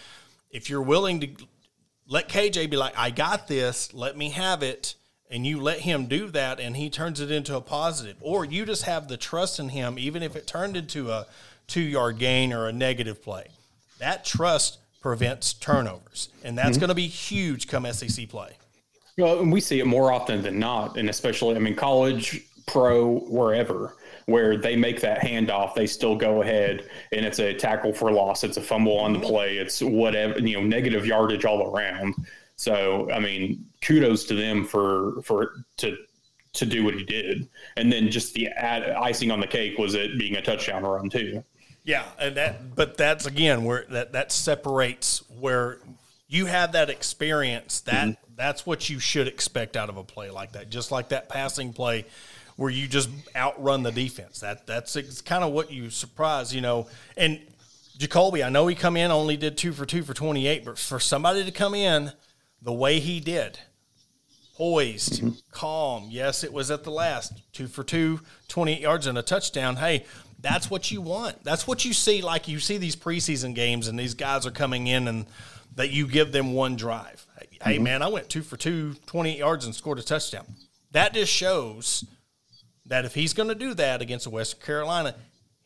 [0.52, 1.30] If you're willing to
[2.08, 4.96] let KJ be like, I got this, let me have it,
[5.32, 8.66] and you let him do that, and he turns it into a positive, or you
[8.66, 11.26] just have the trust in him, even if it turned into a
[11.68, 13.48] two yard gain or a negative play.
[14.00, 16.82] That trust prevents turnovers, and that's mm-hmm.
[16.82, 18.52] going to be huge come SEC play.
[19.18, 23.20] Well, and we see it more often than not, and especially, I mean, college, pro,
[23.20, 28.12] wherever, where they make that handoff, they still go ahead, and it's a tackle for
[28.12, 29.28] loss, it's a fumble on the mm-hmm.
[29.28, 32.16] play, it's whatever, you know, negative yardage all around.
[32.62, 35.98] So, I mean, kudos to them for for to
[36.54, 39.96] to do what he did, and then just the add, icing on the cake was
[39.96, 41.44] it being a touchdown run too.
[41.86, 45.80] Yeah, and that but that's again where that that separates where
[46.28, 48.34] you have that experience that mm-hmm.
[48.36, 50.70] that's what you should expect out of a play like that.
[50.70, 52.06] Just like that passing play
[52.58, 54.42] where you just outrun the defense.
[54.42, 56.86] That that's it's kind of what you surprise, you know.
[57.18, 57.40] And
[57.98, 61.00] Jacolby, I know he come in only did 2 for 2 for 28, but for
[61.00, 62.12] somebody to come in
[62.62, 63.60] the way he did,
[64.56, 65.30] poised, mm-hmm.
[65.52, 66.08] calm.
[66.10, 69.78] Yes, it was at the last two for two, 28 yards and a touchdown.
[69.78, 70.06] Hey,
[70.40, 71.44] that's what you want.
[71.44, 72.22] That's what you see.
[72.22, 75.26] Like you see these preseason games, and these guys are coming in, and
[75.76, 77.26] that you give them one drive.
[77.40, 77.84] Hey, hey, mm-hmm.
[77.84, 80.46] man, I went two for two, 28 yards and scored a touchdown.
[80.92, 82.06] That just shows
[82.86, 85.16] that if he's going to do that against Western Carolina,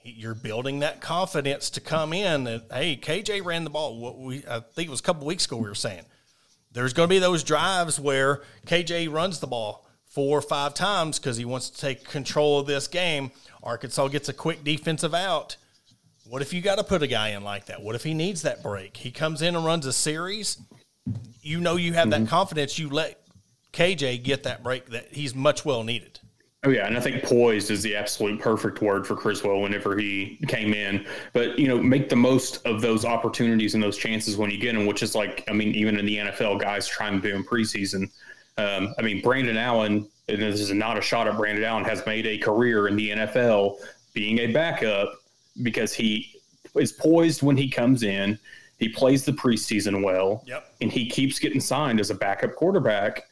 [0.03, 2.45] you're building that confidence to come in.
[2.45, 3.97] And hey, KJ ran the ball.
[3.97, 6.05] What we I think it was a couple weeks ago we were saying
[6.75, 11.17] there's going to be those drives where KJ runs the ball four or five times
[11.17, 13.31] because he wants to take control of this game.
[13.63, 15.55] Arkansas gets a quick defensive out.
[16.25, 17.81] What if you got to put a guy in like that?
[17.81, 18.97] What if he needs that break?
[18.97, 20.57] He comes in and runs a series.
[21.41, 22.25] You know you have mm-hmm.
[22.25, 22.77] that confidence.
[22.77, 23.21] You let
[23.71, 26.19] KJ get that break that he's much well needed.
[26.65, 30.39] Oh yeah, and I think poised is the absolute perfect word for Criswell whenever he
[30.47, 31.05] came in.
[31.31, 34.73] But you know, make the most of those opportunities and those chances when you get
[34.73, 37.43] them, which is like, I mean, even in the NFL, guys trying to do in
[37.43, 38.09] preseason.
[38.57, 42.03] Um, I mean, Brandon Allen, and this is not a shot at Brandon Allen, has
[42.07, 43.77] made a career in the NFL
[44.13, 45.13] being a backup
[45.61, 46.33] because he
[46.73, 48.39] is poised when he comes in.
[48.79, 50.73] He plays the preseason well, yep.
[50.81, 53.23] and he keeps getting signed as a backup quarterback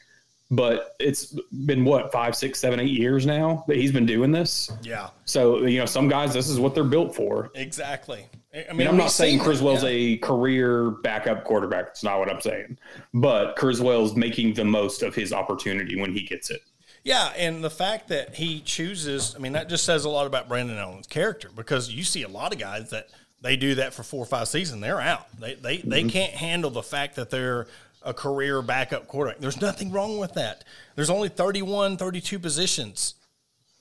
[0.50, 4.70] but it's been what five, six, seven, eight years now that he's been doing this.
[4.82, 5.10] Yeah.
[5.24, 7.50] So you know, some guys, this is what they're built for.
[7.54, 8.26] Exactly.
[8.70, 9.90] I mean, I'm not saying Criswell's yeah.
[9.90, 11.88] a career backup quarterback.
[11.88, 12.78] It's not what I'm saying.
[13.12, 16.62] But Criswell's making the most of his opportunity when he gets it.
[17.02, 20.48] Yeah, and the fact that he chooses, I mean, that just says a lot about
[20.48, 23.08] Brandon Allen's character because you see a lot of guys that
[23.42, 25.26] they do that for four or five seasons, they're out.
[25.38, 25.90] They they, mm-hmm.
[25.90, 27.66] they can't handle the fact that they're
[28.04, 29.40] a career backup quarterback.
[29.40, 30.64] There's nothing wrong with that.
[30.94, 33.14] There's only 31, 32 positions.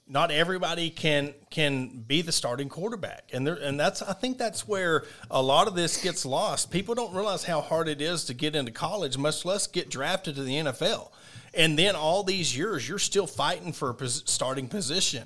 [0.07, 4.67] Not everybody can can be the starting quarterback, and there and that's I think that's
[4.67, 6.71] where a lot of this gets lost.
[6.71, 10.35] People don't realize how hard it is to get into college, much less get drafted
[10.35, 11.09] to the NFL.
[11.53, 15.25] And then all these years, you're still fighting for a pos- starting position.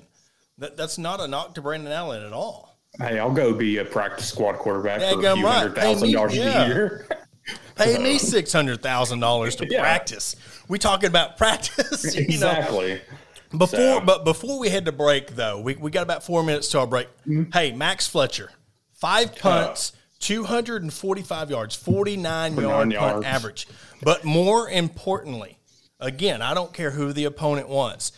[0.58, 2.78] That that's not a knock to Brandon Allen at all.
[2.98, 5.54] Hey, I'll go be a practice squad quarterback yeah, for a few right.
[5.54, 6.64] hundred thousand dollars yeah.
[6.64, 7.06] a year.
[7.76, 9.80] Pay me six hundred thousand dollars to yeah.
[9.80, 10.36] practice.
[10.68, 12.94] We talking about practice, exactly.
[12.94, 13.58] Know?
[13.58, 14.00] Before, so.
[14.00, 16.86] but before we head to break, though, we, we got about four minutes to our
[16.86, 17.08] break.
[17.26, 17.50] Mm-hmm.
[17.50, 18.50] Hey, Max Fletcher,
[18.92, 23.12] five punts, uh, two hundred and forty-five yards, forty-nine yard yards.
[23.14, 23.68] punt average.
[24.02, 25.58] But more importantly,
[25.98, 28.12] again, I don't care who the opponent was.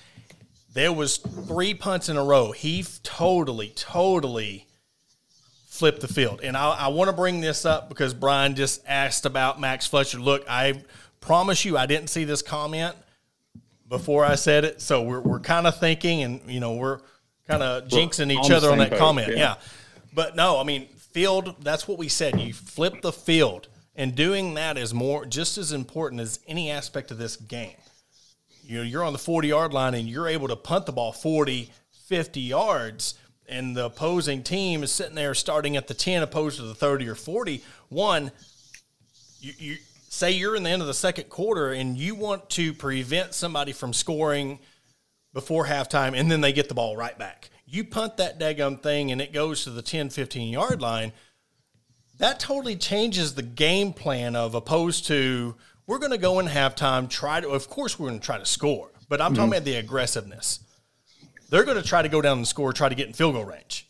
[0.73, 2.53] There was three punts in a row.
[2.53, 4.67] He totally, totally
[5.81, 6.43] flip the field.
[6.43, 10.19] And I, I want to bring this up because Brian just asked about Max Fletcher.
[10.19, 10.85] Look, I
[11.23, 12.95] promise you, I didn't see this comment
[13.89, 14.83] before I said it.
[14.83, 17.01] So we're, we're kind of thinking and, you know, we're
[17.49, 19.29] kind of jinxing each on other on that comment.
[19.29, 19.37] Yeah.
[19.37, 19.55] yeah.
[20.13, 22.39] But no, I mean, field, that's what we said.
[22.39, 23.69] You flip the field.
[23.97, 27.77] And doing that is more just as important as any aspect of this game.
[28.65, 31.13] You know, you're on the 40 yard line and you're able to punt the ball
[31.13, 31.71] 40,
[32.07, 33.15] 50 yards
[33.51, 37.09] and the opposing team is sitting there starting at the 10 opposed to the 30
[37.09, 38.31] or 40, one,
[39.41, 39.77] you, you
[40.09, 43.73] say you're in the end of the second quarter and you want to prevent somebody
[43.73, 44.59] from scoring
[45.33, 47.51] before halftime and then they get the ball right back.
[47.67, 51.13] You punt that daggum thing and it goes to the 10, 15 yard line.
[52.19, 57.09] That totally changes the game plan of opposed to we're going to go in halftime,
[57.09, 59.37] try to, of course, we're going to try to score, but I'm mm-hmm.
[59.37, 60.61] talking about the aggressiveness
[61.51, 63.45] they're going to try to go down and score, try to get in field goal
[63.45, 63.87] range.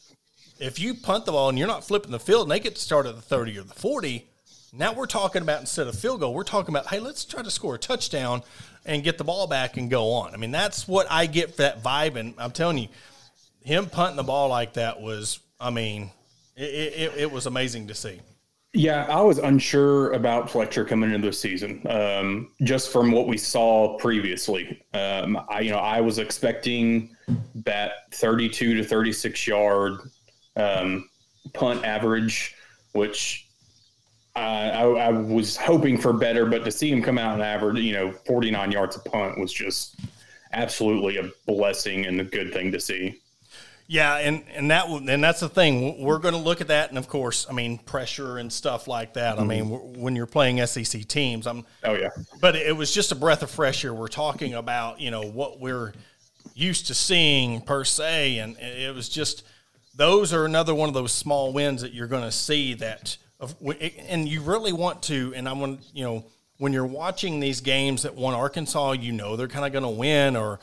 [0.59, 2.81] If you punt the ball and you're not flipping the field and they get to
[2.81, 4.27] start at the 30 or the 40,
[4.73, 7.51] now we're talking about instead of field goal, we're talking about, hey, let's try to
[7.51, 8.43] score a touchdown
[8.85, 10.35] and get the ball back and go on.
[10.35, 12.17] I mean, that's what I get for that vibe.
[12.17, 12.89] And I'm telling you,
[13.63, 16.11] him punting the ball like that was, I mean,
[16.57, 18.21] it, it, it was amazing to see.
[18.73, 23.37] Yeah, I was unsure about Fletcher coming into the season, um, just from what we
[23.37, 24.81] saw previously.
[24.95, 27.17] Um, I, you know, I was expecting
[27.65, 29.95] that 32 to 36 yard
[30.57, 31.09] um,
[31.53, 32.55] punt average,
[32.93, 33.49] which
[34.37, 37.81] I, I, I, was hoping for better, but to see him come out and average,
[37.81, 39.97] you know, 49 yards a punt was just
[40.53, 43.21] absolutely a blessing and a good thing to see.
[43.91, 46.01] Yeah, and and that and that's the thing.
[46.01, 49.15] We're going to look at that, and of course, I mean pressure and stuff like
[49.15, 49.35] that.
[49.35, 49.43] Mm-hmm.
[49.43, 51.67] I mean, when you're playing SEC teams, I'm.
[51.83, 52.11] Oh yeah.
[52.41, 53.93] But it was just a breath of fresh air.
[53.93, 55.93] We're talking about you know what we're
[56.55, 59.43] used to seeing per se, and it was just
[59.97, 63.17] those are another one of those small wins that you're going to see that,
[64.09, 65.33] and you really want to.
[65.35, 66.25] And I want you know
[66.59, 70.01] when you're watching these games that won Arkansas, you know they're kind of going to
[70.01, 70.61] win or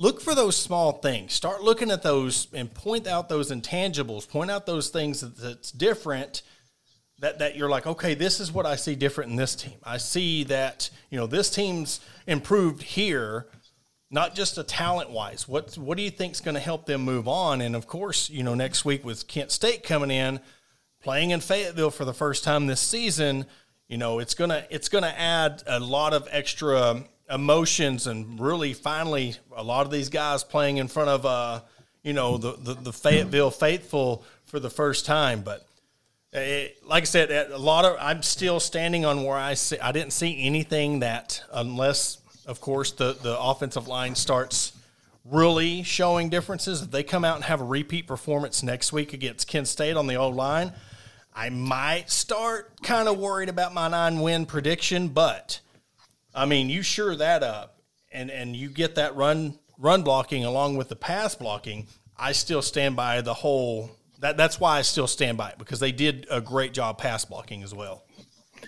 [0.00, 1.32] look for those small things.
[1.32, 4.28] Start looking at those and point out those intangibles.
[4.28, 6.42] Point out those things that, that's different.
[7.20, 9.78] That that you're like, okay, this is what I see different in this team.
[9.84, 13.46] I see that you know this team's improved here,
[14.10, 15.46] not just a talent wise.
[15.46, 17.60] What what do you think is going to help them move on?
[17.60, 20.40] And of course, you know, next week with Kent State coming in,
[21.02, 23.44] playing in Fayetteville for the first time this season.
[23.86, 29.34] You know, it's gonna it's gonna add a lot of extra emotions and really finally
[29.56, 31.60] a lot of these guys playing in front of uh
[32.02, 35.66] you know the, the, the Fayetteville faithful for the first time but
[36.32, 39.78] It, like I said, a lot of I'm still standing on where I see.
[39.80, 44.72] I didn't see anything that, unless of course the the offensive line starts
[45.24, 46.82] really showing differences.
[46.82, 50.06] If they come out and have a repeat performance next week against Kent State on
[50.06, 50.72] the old line,
[51.34, 55.08] I might start kind of worried about my nine win prediction.
[55.08, 55.60] But
[56.34, 57.80] I mean, you sure that up,
[58.12, 61.86] and and you get that run run blocking along with the pass blocking.
[62.16, 63.90] I still stand by the whole
[64.20, 67.24] that that's why I still stand by it because they did a great job pass
[67.24, 68.04] blocking as well.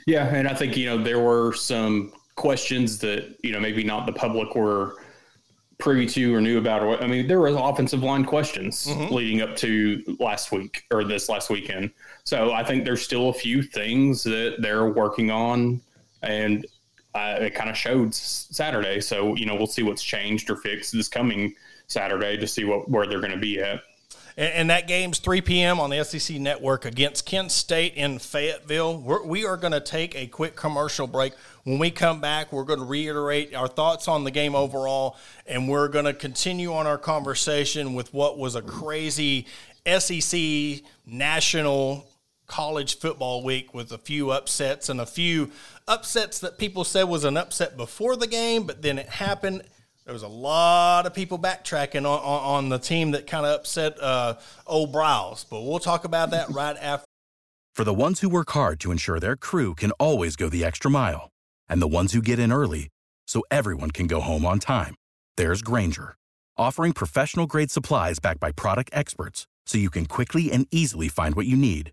[0.06, 4.06] Yeah, and I think you know there were some questions that you know maybe not
[4.06, 4.96] the public were
[5.78, 6.82] privy to or knew about.
[6.82, 9.12] Or I mean, there were offensive line questions mm-hmm.
[9.12, 11.90] leading up to last week or this last weekend.
[12.24, 15.82] So I think there's still a few things that they're working on,
[16.22, 16.66] and
[17.14, 19.00] uh, it kind of showed Saturday.
[19.00, 21.54] So you know we'll see what's changed or fixed this coming
[21.86, 23.82] Saturday to see what where they're going to be at.
[24.36, 25.80] And, and that game's 3 p.m.
[25.80, 28.98] on the SEC Network against Kent State in Fayetteville.
[28.98, 31.34] We're, we are going to take a quick commercial break.
[31.64, 35.68] When we come back, we're going to reiterate our thoughts on the game overall, and
[35.68, 39.46] we're going to continue on our conversation with what was a crazy
[39.86, 42.06] SEC national
[42.52, 45.50] college football week with a few upsets and a few
[45.88, 49.62] upsets that people said was an upset before the game, but then it happened
[50.04, 53.54] there was a lot of people backtracking on, on, on the team that kind of
[53.54, 54.34] upset uh,
[54.66, 57.06] old Briles, but we'll talk about that right after.
[57.74, 60.90] For the ones who work hard to ensure their crew can always go the extra
[60.90, 61.30] mile,
[61.70, 62.88] and the ones who get in early
[63.26, 64.94] so everyone can go home on time,
[65.38, 66.16] there's Grainger,
[66.58, 71.34] offering professional grade supplies backed by product experts so you can quickly and easily find
[71.34, 71.92] what you need.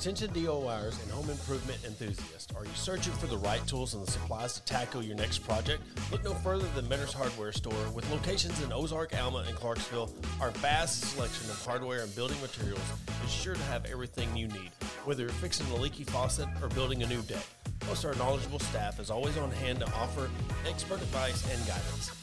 [0.00, 2.46] Attention DIYers and home improvement enthusiasts.
[2.56, 5.82] Are you searching for the right tools and the supplies to tackle your next project?
[6.10, 7.90] Look no further than Mentor's Hardware Store.
[7.94, 10.10] With locations in Ozark, Alma, and Clarksville,
[10.40, 12.80] our vast selection of hardware and building materials
[13.26, 14.70] is sure to have everything you need,
[15.04, 17.44] whether you're fixing a leaky faucet or building a new deck.
[17.80, 20.30] Plus, our knowledgeable staff is always on hand to offer
[20.66, 22.19] expert advice and guidance.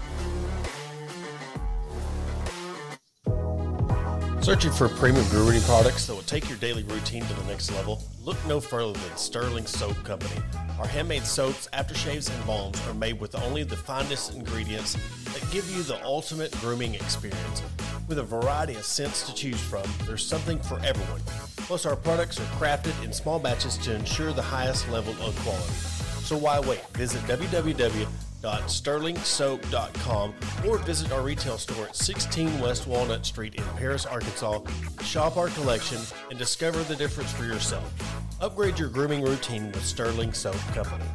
[4.43, 8.01] Searching for premium brewery products that will take your daily routine to the next level?
[8.23, 10.41] Look no further than Sterling Soap Company.
[10.79, 15.69] Our handmade soaps, aftershaves, and balms are made with only the finest ingredients that give
[15.69, 17.61] you the ultimate grooming experience.
[18.07, 21.21] With a variety of scents to choose from, there's something for everyone.
[21.57, 25.96] Plus, our products are crafted in small batches to ensure the highest level of quality.
[26.27, 26.85] So why wait?
[26.89, 28.07] Visit www
[28.41, 30.33] www.sterlingsoap.com
[30.67, 34.61] or visit our retail store at 16 West Walnut Street in Paris, Arkansas.
[35.01, 35.97] Shop our collection
[36.29, 37.91] and discover the difference for yourself.
[38.39, 41.05] Upgrade your grooming routine with Sterling Soap Company.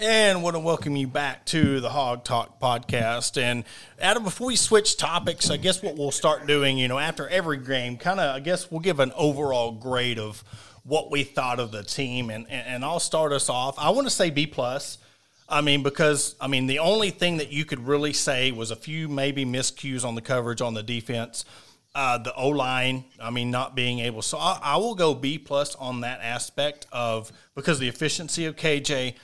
[0.00, 3.40] And want to welcome you back to the Hog Talk podcast.
[3.40, 3.64] And
[4.00, 7.58] Adam, before we switch topics, I guess what we'll start doing, you know, after every
[7.58, 10.44] game, kind of, I guess we'll give an overall grade of
[10.84, 13.78] what we thought of the team, and and, and I'll start us off.
[13.78, 14.98] I want to say B plus.
[15.48, 18.76] I mean, because I mean, the only thing that you could really say was a
[18.76, 21.44] few maybe miscues on the coverage on the defense.
[21.94, 24.22] Uh, the O line, I mean, not being able.
[24.22, 28.56] So I, I will go B plus on that aspect of because the efficiency of
[28.56, 29.14] KJ,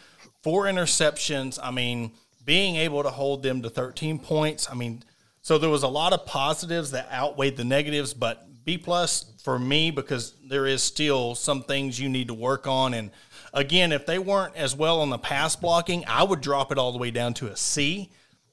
[0.42, 1.58] four interceptions.
[1.62, 2.12] I mean,
[2.44, 4.68] being able to hold them to 13 points.
[4.70, 5.02] I mean,
[5.42, 9.58] so there was a lot of positives that outweighed the negatives, but B plus for
[9.58, 12.94] me because there is still some things you need to work on.
[12.94, 13.10] And
[13.52, 16.92] again, if they weren't as well on the pass blocking, I would drop it all
[16.92, 18.10] the way down to a C.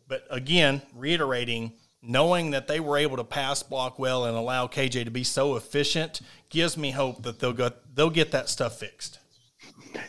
[0.07, 5.05] But again, reiterating, knowing that they were able to pass block well and allow KJ
[5.05, 9.20] to be so efficient gives me hope that they'll go they'll get that stuff fixed.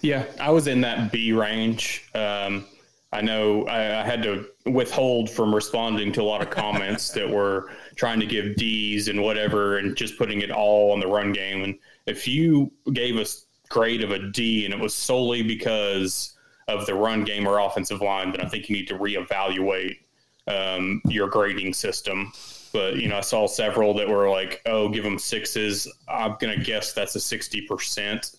[0.01, 2.09] Yeah, I was in that B range.
[2.15, 2.67] Um,
[3.13, 7.29] I know I, I, had to withhold from responding to a lot of comments that
[7.29, 11.33] were trying to give D's and whatever, and just putting it all on the run
[11.33, 11.63] game.
[11.63, 16.37] And if you gave us grade of a D, and it was solely because
[16.69, 19.99] of the run game or offensive line, then I think you need to reevaluate
[20.47, 22.33] um, your grading system.
[22.73, 25.91] But you know, I saw several that were like, "Oh, give them sixes.
[26.09, 28.37] I'm gonna guess that's a sixty percent,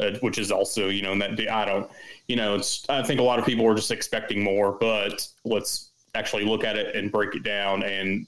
[0.00, 1.90] uh, which is also you know, in that I don't
[2.28, 5.90] you know, it's I think a lot of people were just expecting more, but let's
[6.14, 7.82] actually look at it and break it down.
[7.82, 8.26] And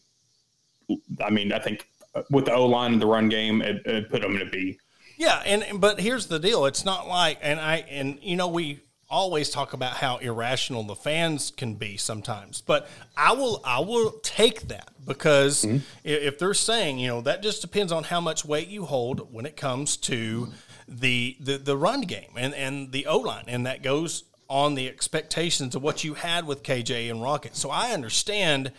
[1.21, 1.89] I mean, I think
[2.31, 4.79] with the O line and the run game, it, it put them in a B.
[5.17, 8.81] Yeah, and but here's the deal: it's not like, and I and you know we
[9.11, 14.11] always talk about how irrational the fans can be sometimes but i will i will
[14.23, 15.79] take that because mm-hmm.
[16.05, 19.47] if they're saying you know that just depends on how much weight you hold when
[19.47, 20.53] it comes to
[20.89, 24.89] the the, the run game and, and the O line, and that goes on the
[24.89, 27.55] expectations of what you had with KJ and Rocket.
[27.55, 28.73] So I understand,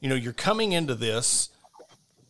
[0.00, 1.48] you know, you're coming into this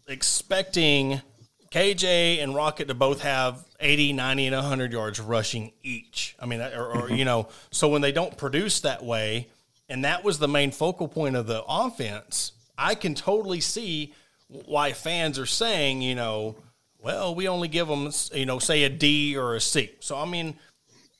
[0.06, 1.22] expecting
[1.70, 6.36] KJ and Rocket to both have 80, 90, and 100 yards rushing each.
[6.38, 9.48] I mean, or, or you know, so when they don't produce that way,
[9.88, 14.12] and that was the main focal point of the offense, I can totally see
[14.48, 16.56] why fans are saying, you know,
[17.02, 19.90] well, we only give them, you know, say a D or a C.
[20.00, 20.56] So, I mean,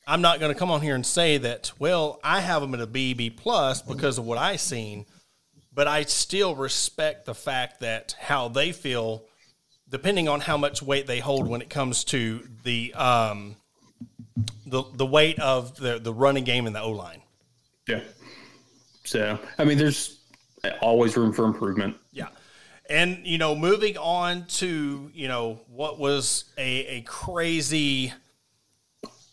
[0.07, 2.81] I'm not going to come on here and say that, well, I have them at
[2.81, 5.05] a B, B plus because of what I've seen,
[5.73, 9.23] but I still respect the fact that how they feel,
[9.89, 13.55] depending on how much weight they hold when it comes to the, um,
[14.65, 17.21] the, the weight of the, the running game and the O line.
[17.87, 18.01] Yeah.
[19.03, 20.19] So, I mean, there's
[20.81, 21.97] always room for improvement.
[22.11, 22.27] Yeah.
[22.93, 28.13] And you know, moving on to you know what was a, a crazy.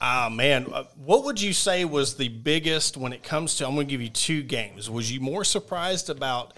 [0.01, 0.65] Ah uh, man,
[0.97, 3.67] what would you say was the biggest when it comes to?
[3.67, 4.89] I'm going to give you two games.
[4.89, 6.55] Was you more surprised about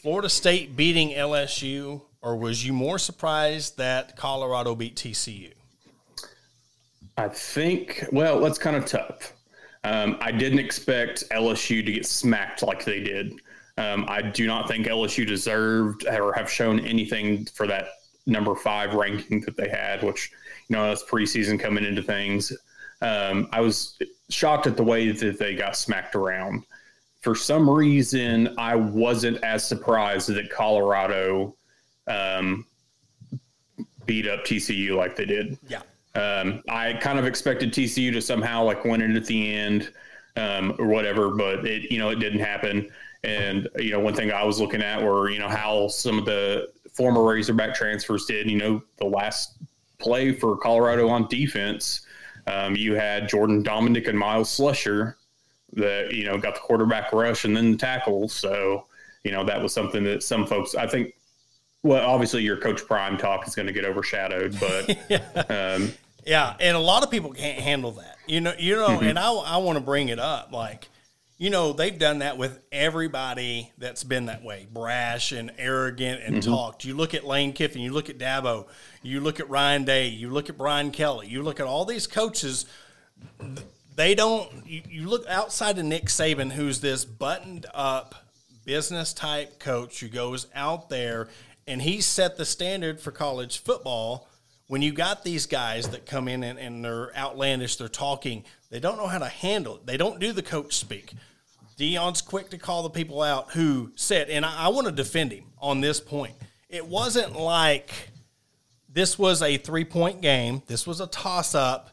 [0.00, 5.52] Florida State beating LSU, or was you more surprised that Colorado beat TCU?
[7.18, 8.06] I think.
[8.10, 9.34] Well, that's kind of tough.
[9.84, 13.34] Um, I didn't expect LSU to get smacked like they did.
[13.78, 17.86] Um, I do not think LSU deserved or have shown anything for that
[18.26, 20.30] number five ranking that they had, which,
[20.68, 22.52] you know, that's preseason coming into things.
[23.00, 23.98] Um, I was
[24.28, 26.64] shocked at the way that they got smacked around.
[27.20, 31.56] For some reason, I wasn't as surprised that Colorado
[32.06, 32.66] um,
[34.06, 35.58] beat up TCU like they did.
[35.68, 35.82] Yeah.
[36.14, 39.92] Um, I kind of expected TCU to somehow like win it at the end
[40.36, 42.90] um, or whatever, but it you know it didn't happen.
[43.24, 46.24] And you know, one thing I was looking at were you know how some of
[46.24, 48.50] the former Razorback transfers did.
[48.50, 49.56] You know, the last
[49.98, 52.06] play for Colorado on defense,
[52.46, 55.14] um, you had Jordan Domineck and Myles Slusher
[55.74, 58.28] that you know got the quarterback rush and then the tackle.
[58.28, 58.86] So
[59.24, 61.14] you know that was something that some folks I think.
[61.84, 65.74] Well, obviously your Coach Prime talk is going to get overshadowed, but yeah.
[65.74, 65.92] Um,
[66.24, 68.18] yeah, and a lot of people can't handle that.
[68.26, 69.06] You know, you know, mm-hmm.
[69.06, 70.88] and I I want to bring it up like
[71.42, 76.36] you know, they've done that with everybody that's been that way, brash and arrogant and
[76.36, 76.48] mm-hmm.
[76.48, 76.84] talked.
[76.84, 78.68] You look at Lane Kiffin, you look at Dabo,
[79.02, 82.06] you look at Ryan Day, you look at Brian Kelly, you look at all these
[82.06, 82.64] coaches.
[83.96, 88.14] They don't, you, you look outside of Nick Saban, who's this buttoned up
[88.64, 91.26] business type coach who goes out there
[91.66, 94.28] and he set the standard for college football.
[94.68, 98.78] When you got these guys that come in and, and they're outlandish, they're talking, they
[98.78, 99.86] don't know how to handle it.
[99.86, 101.14] They don't do the coach speak
[101.76, 105.32] Deion's quick to call the people out who said, and I, I want to defend
[105.32, 106.34] him on this point.
[106.68, 108.10] It wasn't like
[108.88, 111.90] this was a three point game, this was a toss up,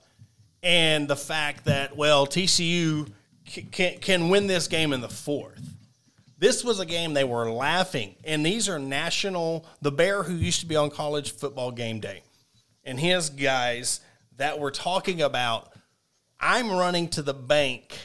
[0.62, 3.10] and the fact that, well, TCU
[3.72, 5.62] can, can win this game in the fourth.
[6.38, 9.66] This was a game they were laughing, and these are national.
[9.82, 12.24] The Bear, who used to be on college football game day,
[12.86, 14.00] and his guys
[14.38, 15.74] that were talking about,
[16.40, 17.98] I'm running to the bank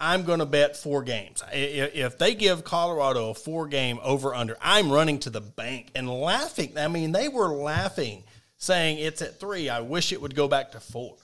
[0.00, 1.42] I'm going to bet four games.
[1.52, 6.08] If they give Colorado a four game over under, I'm running to the bank and
[6.08, 6.78] laughing.
[6.78, 8.22] I mean, they were laughing,
[8.58, 9.68] saying it's at three.
[9.68, 11.16] I wish it would go back to four.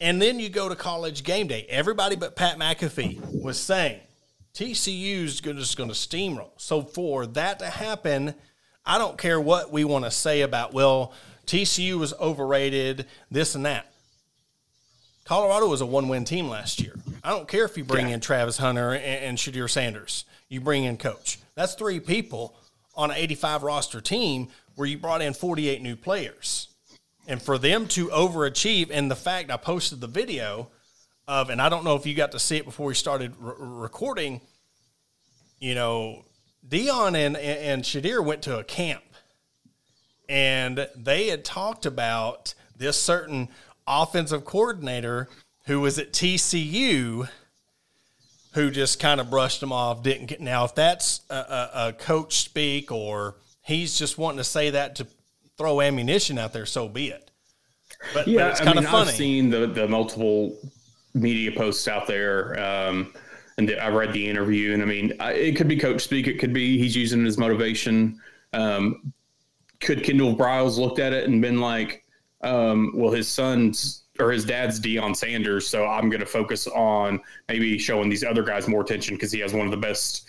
[0.00, 1.66] And then you go to college game day.
[1.68, 4.00] Everybody but Pat McAfee was saying
[4.54, 6.50] TCU's just going to steamroll.
[6.56, 8.34] So for that to happen,
[8.86, 11.12] I don't care what we want to say about, well,
[11.46, 13.90] TCU was overrated, this and that.
[15.24, 16.94] Colorado was a one win team last year.
[17.24, 18.14] I don't care if you bring yeah.
[18.14, 21.38] in Travis Hunter and, and Shedeur Sanders, you bring in coach.
[21.54, 22.54] That's three people
[22.94, 26.68] on an 85 roster team where you brought in 48 new players.
[27.26, 30.68] And for them to overachieve, and the fact I posted the video
[31.26, 33.54] of, and I don't know if you got to see it before we started re-
[33.58, 34.42] recording,
[35.58, 36.26] you know,
[36.68, 39.02] Deion and, and Shedeur went to a camp
[40.28, 43.48] and they had talked about this certain
[43.86, 45.28] offensive coordinator
[45.66, 47.28] who was at TCU
[48.52, 50.02] who just kind of brushed him off.
[50.02, 54.44] Didn't get now if that's a, a, a, coach speak or he's just wanting to
[54.44, 55.06] say that to
[55.58, 57.30] throw ammunition out there, so be it.
[58.12, 59.10] But yeah, but it's kind I mean, of funny.
[59.10, 60.56] I've seen the the multiple
[61.14, 62.58] media posts out there.
[62.60, 63.12] Um,
[63.56, 66.26] and I read the interview, and I mean, it could be coach speak.
[66.26, 68.20] It could be he's using his motivation.
[68.52, 69.12] Um,
[69.80, 72.04] could Kendall Briles looked at it and been like,
[72.42, 77.20] um, well, his son's or his dad's Deion Sanders, so I'm going to focus on
[77.48, 80.28] maybe showing these other guys more attention because he has one of the best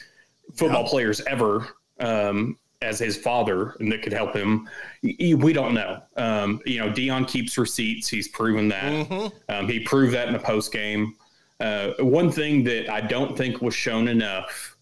[0.56, 0.90] football yeah.
[0.90, 1.68] players ever
[2.00, 4.68] um, as his father, and that could help him.
[5.04, 6.02] We don't know.
[6.18, 8.08] Um, you know, Deion keeps receipts.
[8.08, 8.92] He's proven that.
[8.92, 9.28] Mm-hmm.
[9.50, 11.16] Um, he proved that in the post game.
[11.60, 14.76] Uh, one thing that I don't think was shown enough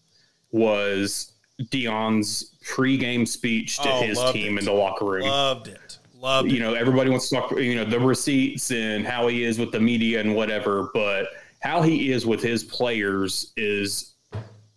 [0.51, 1.33] was
[1.63, 4.59] Deion's pregame speech to oh, his team it.
[4.59, 5.23] in the locker room.
[5.23, 5.79] Loved it.
[6.23, 9.59] Loved you know, everybody wants to talk, you know, the receipts and how he is
[9.59, 11.27] with the media and whatever, but
[11.59, 14.13] how he is with his players is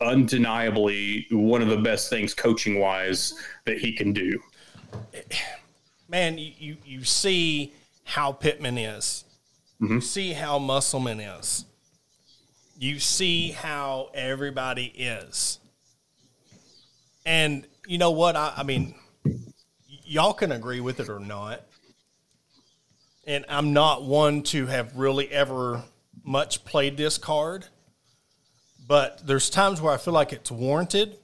[0.01, 3.33] undeniably one of the best things coaching wise
[3.65, 4.41] that he can do.
[6.09, 7.73] Man, you, you see
[8.03, 9.25] how Pittman is.
[9.81, 9.95] Mm-hmm.
[9.95, 11.65] You see how Musselman is.
[12.77, 15.61] You see how everybody is.
[17.25, 18.35] And you know what?
[18.35, 18.97] I, I mean,
[20.07, 21.63] y'all can agree with it or not.
[23.27, 25.83] And I'm not one to have really ever
[26.25, 27.67] much played this card,
[28.87, 31.17] but there's times where I feel like it's warranted.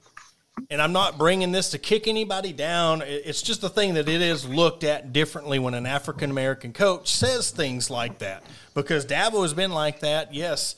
[0.69, 3.01] And I'm not bringing this to kick anybody down.
[3.03, 7.11] It's just the thing that it is looked at differently when an African American coach
[7.11, 8.43] says things like that.
[8.75, 10.33] Because Dabo has been like that.
[10.33, 10.75] Yes,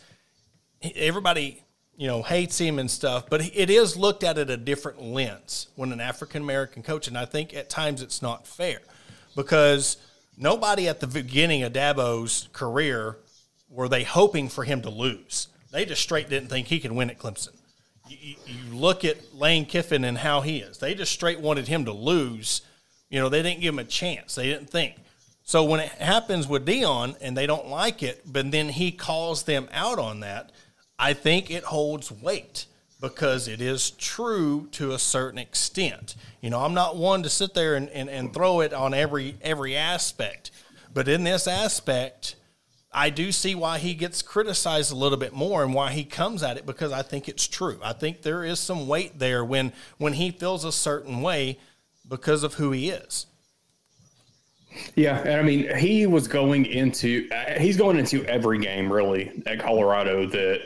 [0.82, 1.65] everybody
[1.98, 5.68] you know, hates him and stuff, but it is looked at at a different lens
[5.76, 8.80] when an African American coach, and I think at times it's not fair
[9.36, 9.98] because
[10.38, 13.18] nobody at the beginning of Dabo's career
[13.70, 15.48] were they hoping for him to lose.
[15.72, 17.56] They just straight didn't think he could win at Clemson.
[18.08, 21.86] You, you look at Lane Kiffin and how he is; they just straight wanted him
[21.86, 22.62] to lose.
[23.10, 24.36] You know, they didn't give him a chance.
[24.36, 24.96] They didn't think.
[25.44, 29.44] So when it happens with Deion and they don't like it, but then he calls
[29.44, 30.52] them out on that
[30.98, 32.66] I think it holds weight
[33.02, 36.16] because it is true to a certain extent.
[36.42, 39.36] You know, I'm not one to sit there and, and, and throw it on every
[39.42, 40.52] every aspect.
[40.94, 42.36] But in this aspect,
[42.92, 46.42] I do see why he gets criticized a little bit more and why he comes
[46.42, 47.78] at it because I think it's true.
[47.84, 51.60] I think there is some weight there when when he feels a certain way
[52.08, 53.26] because of who he is.
[54.96, 59.44] Yeah, and I mean, he was going into uh, he's going into every game really
[59.46, 60.62] at Colorado that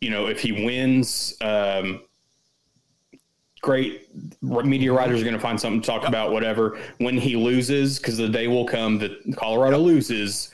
[0.00, 2.02] you know, if he wins, um,
[3.60, 4.08] great.
[4.42, 6.08] Media writers are going to find something to talk yep.
[6.08, 6.78] about, whatever.
[6.98, 9.86] When he loses, because the day will come that Colorado yep.
[9.86, 10.50] loses,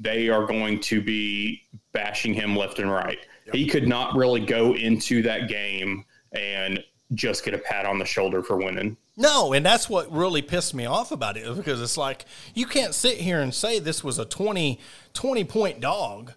[0.00, 3.18] they are going to be bashing him left and right.
[3.46, 3.54] Yep.
[3.54, 6.82] He could not really go into that game and
[7.14, 8.96] just get a pat on the shoulder for winning.
[9.16, 12.24] No, and that's what really pissed me off about it because it's like
[12.54, 14.78] you can't sit here and say this was a 20,
[15.12, 16.34] 20 point dog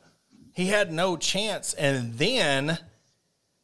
[0.53, 2.79] he had no chance, and then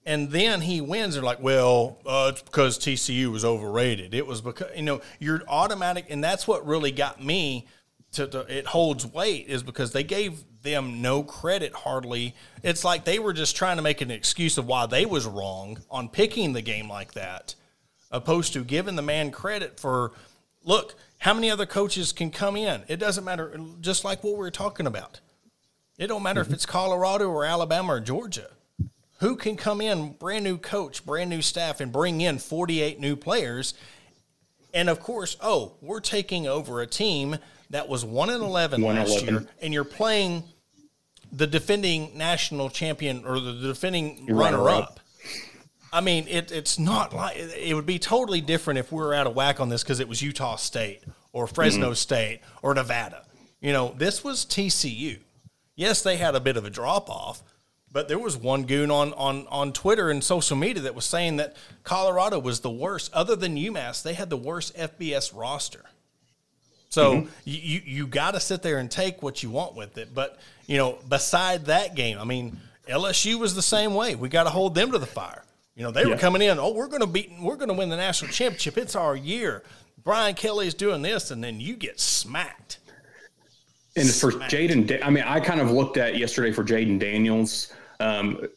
[0.06, 1.16] and then he wins.
[1.16, 4.14] They're like, well, uh, it's because TCU was overrated.
[4.14, 7.68] It was because you know you're automatic, and that's what really got me
[8.14, 12.36] to, to it holds weight is because they gave them no credit hardly.
[12.64, 15.80] It's like they were just trying to make an excuse of why they was wrong
[15.92, 17.56] on picking the game like that,
[18.10, 20.14] opposed to giving the man credit for
[20.64, 22.84] look how many other coaches can come in.
[22.88, 23.60] It doesn't matter.
[23.82, 25.20] Just like what we were talking about
[25.98, 26.52] it don't matter mm-hmm.
[26.52, 28.50] if it's Colorado or Alabama or Georgia.
[29.20, 33.16] Who can come in, brand new coach, brand new staff, and bring in 48 new
[33.16, 33.74] players?
[34.74, 37.38] And of course, oh, we're taking over a team
[37.72, 40.44] that was 1 and 11 last year, and you're playing
[41.32, 44.84] the defending national champion or the defending runner Runner-up.
[44.84, 45.00] up.
[45.92, 49.26] I mean, it, it's not like it would be totally different if we were out
[49.26, 53.26] of whack on this because it was Utah State or Fresno State or Nevada.
[53.62, 55.20] You know, this was TCU.
[55.78, 57.44] Yes, they had a bit of a drop off,
[57.92, 61.38] but there was one goon on, on, on Twitter and social media that was saying
[61.38, 63.14] that Colorado was the worst.
[63.14, 65.86] Other than UMass, they had the worst FBS roster.
[66.90, 67.30] So mm-hmm.
[67.46, 70.16] you, you, you got to sit there and take what you want with it.
[70.16, 72.58] But, you know, beside that game, I mean,
[72.90, 74.16] LSU was the same way.
[74.16, 75.44] We got to hold them to the fire.
[75.76, 77.90] You know, they were coming in, oh, we're going to beat, we're going to win
[77.90, 78.80] the national championship.
[78.80, 79.62] It's our year.
[80.04, 82.80] Brian Kelly's doing this, and then you get smacked.
[83.98, 87.74] And for Jayden, I mean, I kind of looked at yesterday for Jayden Daniels.
[88.00, 88.48] Um,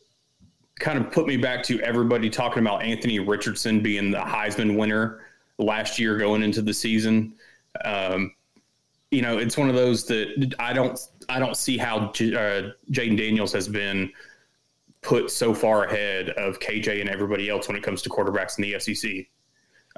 [0.79, 5.27] kind of put me back to everybody talking about Anthony Richardson being the Heisman winner
[5.59, 7.35] last year going into the season.
[7.85, 8.35] Um,
[9.11, 12.71] you know, it's one of those that I don't, I don't see how J- uh,
[12.91, 14.13] Jayden Daniels has been
[15.03, 18.63] put so far ahead of KJ and everybody else when it comes to quarterbacks in
[18.63, 19.27] the SEC.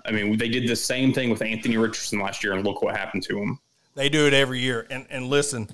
[0.04, 2.96] I mean, they did the same thing with Anthony Richardson last year, and look what
[2.96, 3.58] happened to him.
[3.94, 4.86] They do it every year.
[4.90, 5.68] And and listen,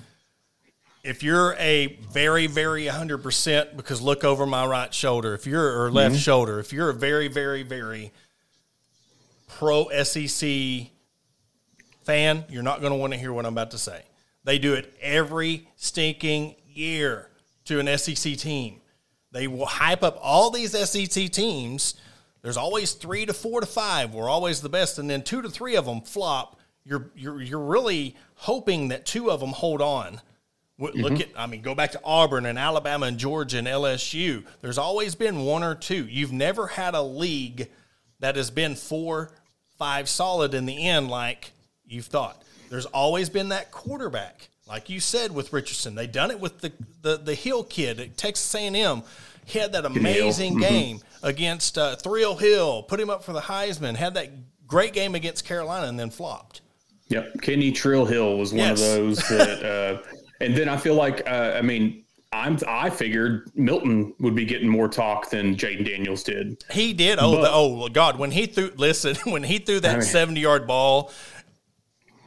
[1.05, 5.91] if you're a very very 100% because look over my right shoulder, if you're or
[5.91, 6.21] left mm-hmm.
[6.21, 8.13] shoulder, if you're a very very very
[9.47, 10.89] pro SEC
[12.05, 14.03] fan, you're not going to want to hear what I'm about to say.
[14.45, 17.29] They do it every stinking year
[17.67, 18.81] to an SEC team.
[19.31, 21.95] They will hype up all these SEC teams.
[22.41, 24.15] There's always three to four to five.
[24.15, 26.58] We're always the best, and then two to three of them flop.
[26.89, 30.21] You're you're you're really hoping that two of them hold on.
[30.79, 34.45] Look at, I mean, go back to Auburn and Alabama and Georgia and LSU.
[34.61, 36.07] There's always been one or two.
[36.07, 37.69] You've never had a league
[38.21, 39.33] that has been four,
[39.77, 41.51] five solid in the end like
[41.85, 42.41] you've thought.
[42.71, 45.97] There's always been that quarterback, like you said with Richardson.
[45.97, 46.73] They done it with the
[47.03, 49.03] the, the Hill kid at Texas A&M.
[49.45, 52.85] He had that amazing game against uh, Trill Hill.
[52.85, 53.97] Put him up for the Heisman.
[53.97, 54.31] Had that
[54.69, 56.61] great game against Carolina and then flopped.
[57.09, 58.81] Yep, Kenny Trill Hill was one Yes.
[58.81, 59.65] of those that,
[60.05, 60.09] uh,
[60.41, 64.69] and then I feel like uh, I mean I'm I figured Milton would be getting
[64.69, 66.63] more talk than Jayden Daniels did.
[66.71, 67.19] He did.
[67.21, 68.19] Oh, But- the, oh God!
[68.19, 71.11] When he threw, listen, when he threw that I mean- seventy-yard ball,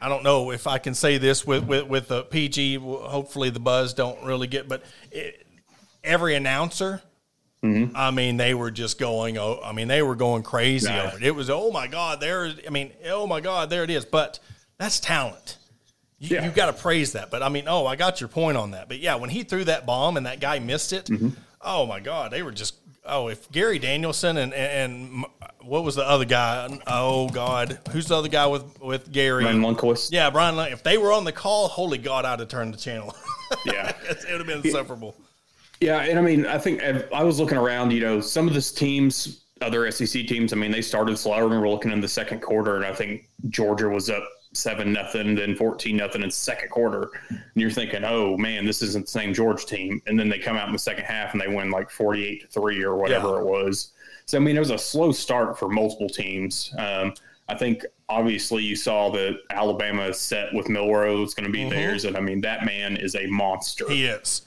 [0.02, 2.78] I don't know if I can say this with with with the PG.
[2.78, 5.46] Hopefully, the buzz don't really get, but it,
[6.04, 7.04] every announcer.
[7.64, 7.96] Mm-hmm.
[7.96, 9.38] I mean, they were just going.
[9.38, 11.22] Oh, I mean, they were going crazy over it.
[11.24, 12.52] It was, oh my God, there.
[12.66, 14.04] I mean, oh my God, there it is.
[14.04, 14.40] But
[14.82, 15.58] that's talent.
[16.20, 16.46] You, Yeah.
[16.46, 17.30] you got to praise that.
[17.32, 18.88] But I mean, oh, I got your point on that.
[18.90, 21.30] But yeah, when he threw that bomb and that guy missed it, Mm-hmm.
[21.62, 22.76] oh my God, they were just.
[23.04, 25.26] Oh, if Gary Danielson and, and and
[25.62, 26.80] what was the other guy?
[26.86, 29.44] Oh God, who's the other guy with with Gary?
[29.44, 30.12] Ryan Lundquist.
[30.12, 30.56] Yeah, Brian.
[30.56, 33.16] Lund- If they were on the call, holy God, I'd have turned the channel.
[33.66, 33.90] Yeah.
[34.10, 35.14] it would have been insufferable.
[35.82, 37.92] Yeah, and I mean, I think I I was looking around.
[37.92, 40.54] You know, some of these teams, other SEC teams.
[40.54, 41.34] I mean, they started slow.
[41.34, 44.24] I remember looking in the second quarter, and I think Georgia was up
[44.54, 47.10] seven nothing, then fourteen nothing in second quarter.
[47.30, 50.02] And you're thinking, oh man, this isn't the same Georgia team.
[50.08, 52.42] And then they come out in the second half and they win like forty eight
[52.42, 53.40] to three or whatever Yeah.
[53.40, 53.92] it was.
[54.26, 56.74] So I mean, it was a slow start for multiple teams.
[56.78, 57.14] Um,
[57.50, 62.06] I think obviously you saw that Alabama set with Milroe is going to be theirs,
[62.06, 63.90] and I mean that man is a monster.
[63.90, 64.44] He is.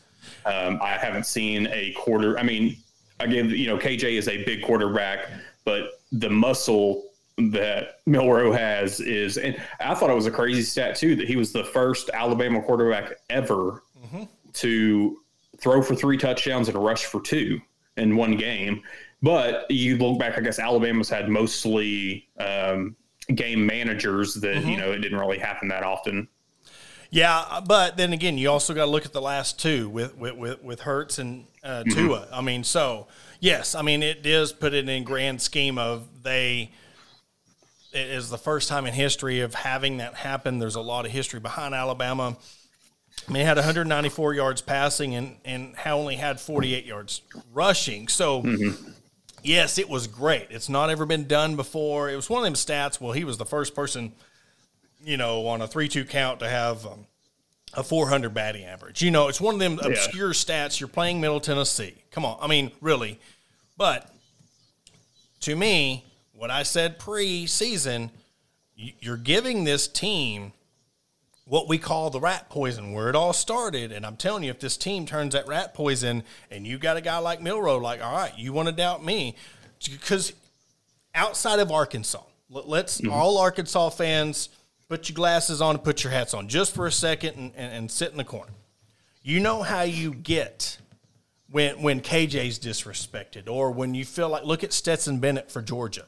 [0.47, 2.39] Um, I haven't seen a quarter.
[2.39, 2.77] I mean,
[3.21, 5.27] I give you know KJ is a big quarterback,
[5.65, 7.05] but the muscle
[7.37, 11.37] that Milroe has is, and I thought it was a crazy stat too that he
[11.37, 13.83] was the first Alabama quarterback ever
[14.55, 15.19] to
[15.59, 17.61] throw for three touchdowns and rush for two
[17.97, 18.83] in one game.
[19.23, 22.95] But you look back, I guess Alabama's had mostly um,
[23.35, 26.29] game managers that you know it didn't really happen that often.
[27.11, 30.37] Yeah, but then again, you also got to look at the last two with with
[30.37, 32.29] with, with Hurts and uh, Tua.
[32.33, 33.07] I mean, so
[33.41, 36.71] yes, I mean it does put it in grand scheme of they.
[37.95, 40.59] It is the first time in history of having that happen.
[40.59, 42.37] There's a lot of history behind Alabama.
[43.29, 47.23] I mean, it had 194 yards passing and and how only had 48 yards
[47.53, 48.09] rushing.
[48.09, 48.45] So.
[49.47, 50.47] Yes, it was great.
[50.49, 52.09] It's not ever been done before.
[52.09, 52.99] It was one of them stats.
[52.99, 54.15] Well, he was the first person
[55.05, 57.07] you know, on a three-two count to have um,
[57.75, 59.03] a 400 batting average.
[59.03, 60.81] You know, it's one of them obscure stats.
[60.81, 61.95] You're playing Middle Tennessee.
[62.11, 63.21] Come on, I mean, really.
[63.77, 64.11] But
[65.41, 66.05] to me,
[66.35, 68.11] what I said pre-season,
[68.77, 70.53] you're giving this team
[71.47, 73.93] what we call the rat poison, where it all started.
[73.93, 77.01] And I'm telling you, if this team turns that rat poison, and you got a
[77.01, 79.37] guy like Milroe, like, all right, you want to doubt me,
[79.91, 80.33] because
[81.15, 83.13] outside of Arkansas, let- let's mm-hmm.
[83.13, 84.49] all Arkansas fans
[84.89, 87.73] put your glasses on and put your hats on just for a second and, and,
[87.73, 88.53] and sit in the corner.
[89.23, 90.79] You know how you get
[91.51, 96.05] when when KJ's disrespected, or when you feel like look at Stetson Bennett for Georgia.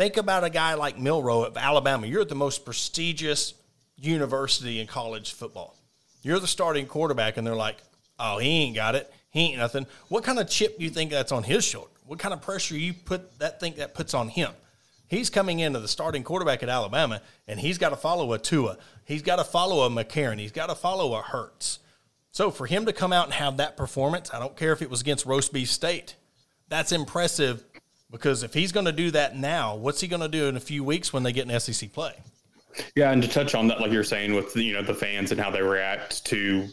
[0.00, 2.06] Think about a guy like Milroe of Alabama.
[2.06, 3.52] You're at the most prestigious
[3.98, 5.76] university in college football.
[6.22, 7.76] You're the starting quarterback, and they're like,
[8.18, 9.12] "Oh, he ain't got it.
[9.28, 11.90] He ain't nothing." What kind of chip do you think that's on his shoulder?
[12.06, 14.52] What kind of pressure you put that think that puts on him?
[15.06, 18.78] He's coming into the starting quarterback at Alabama, and he's got to follow a Tua.
[19.04, 20.38] He's got to follow a McCarron.
[20.38, 21.78] He's got to follow a Hurts.
[22.32, 24.88] So for him to come out and have that performance, I don't care if it
[24.88, 26.14] was against Roast Beef State,
[26.70, 27.69] that's impressive
[28.10, 30.60] because if he's going to do that now, what's he going to do in a
[30.60, 32.14] few weeks when they get an SEC play?
[32.94, 35.40] Yeah, and to touch on that, like you're saying with you know the fans and
[35.40, 36.68] how they react to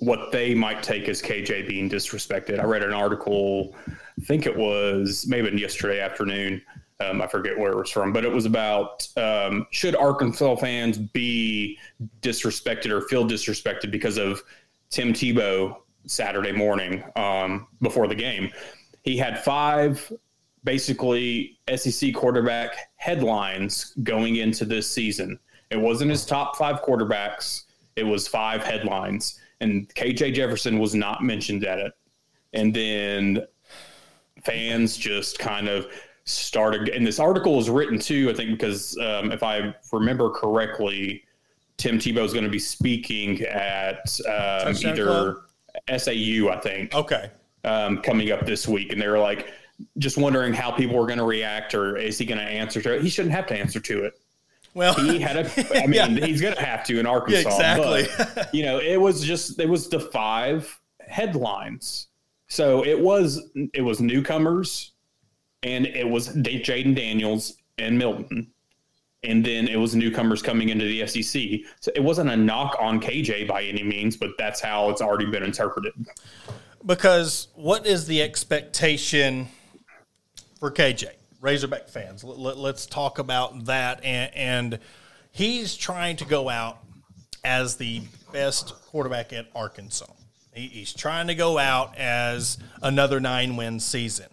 [0.00, 2.58] what they might take as KJ being disrespected.
[2.58, 6.62] I read an article, I think it was maybe yesterday afternoon.
[7.00, 10.96] Um, I forget where it was from, but it was about um, should Arkansas fans
[10.96, 11.78] be
[12.22, 14.42] disrespected or feel disrespected because of
[14.90, 18.50] Tim Tebow Saturday morning um, before the game.
[19.02, 20.10] He had five
[20.64, 25.38] basically SEC quarterback headlines going into this season.
[25.70, 27.64] It wasn't his top five quarterbacks,
[27.96, 29.40] it was five headlines.
[29.60, 31.92] And KJ Jefferson was not mentioned at it.
[32.52, 33.46] And then
[34.44, 35.86] fans just kind of
[36.24, 36.88] started.
[36.88, 41.24] And this article was written too, I think, because um, if I remember correctly,
[41.76, 45.42] Tim Tebow is going to be speaking at um, either
[45.96, 46.94] SAU, I think.
[46.94, 47.30] Okay.
[47.64, 49.50] Um, coming up this week, and they were like
[49.98, 52.94] just wondering how people were going to react, or is he going to answer to
[52.94, 53.02] it?
[53.02, 54.20] He shouldn't have to answer to it.
[54.74, 55.78] Well, he had a.
[55.82, 56.26] I mean, yeah.
[56.26, 57.48] he's going to have to in Arkansas.
[57.48, 58.06] Yeah, exactly.
[58.34, 62.08] But, you know, it was just it was the five headlines.
[62.48, 64.92] So it was it was newcomers,
[65.62, 68.52] and it was Jayden Daniels and Milton
[69.24, 71.42] and then it was newcomers coming into the SEC.
[71.80, 75.26] So it wasn't a knock on KJ by any means, but that's how it's already
[75.26, 75.92] been interpreted.
[76.84, 79.48] Because what is the expectation
[80.64, 81.10] for KJ?
[81.42, 84.02] Razorback fans, let, us talk about that.
[84.02, 84.78] And, and
[85.30, 86.78] he's trying to go out
[87.44, 88.00] as the
[88.32, 90.06] best quarterback at Arkansas.
[90.54, 94.28] He, he's trying to go out as another nine win season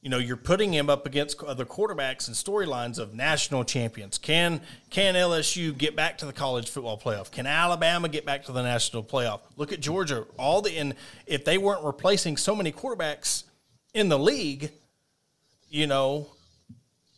[0.00, 4.60] you know you're putting him up against other quarterbacks and storylines of national champions can
[4.90, 8.62] can lsu get back to the college football playoff can alabama get back to the
[8.62, 10.96] national playoff look at georgia all the and
[11.26, 13.44] if they weren't replacing so many quarterbacks
[13.94, 14.72] in the league
[15.72, 16.28] you know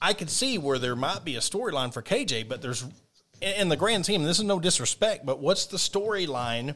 [0.00, 2.84] i could see where there might be a storyline for kj but there's
[3.42, 6.74] in the grand scheme this is no disrespect but what's the storyline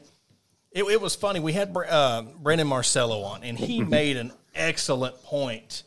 [0.71, 5.23] it, it, was funny we had uh, brandon marcello on and he made an excellent
[5.23, 5.83] point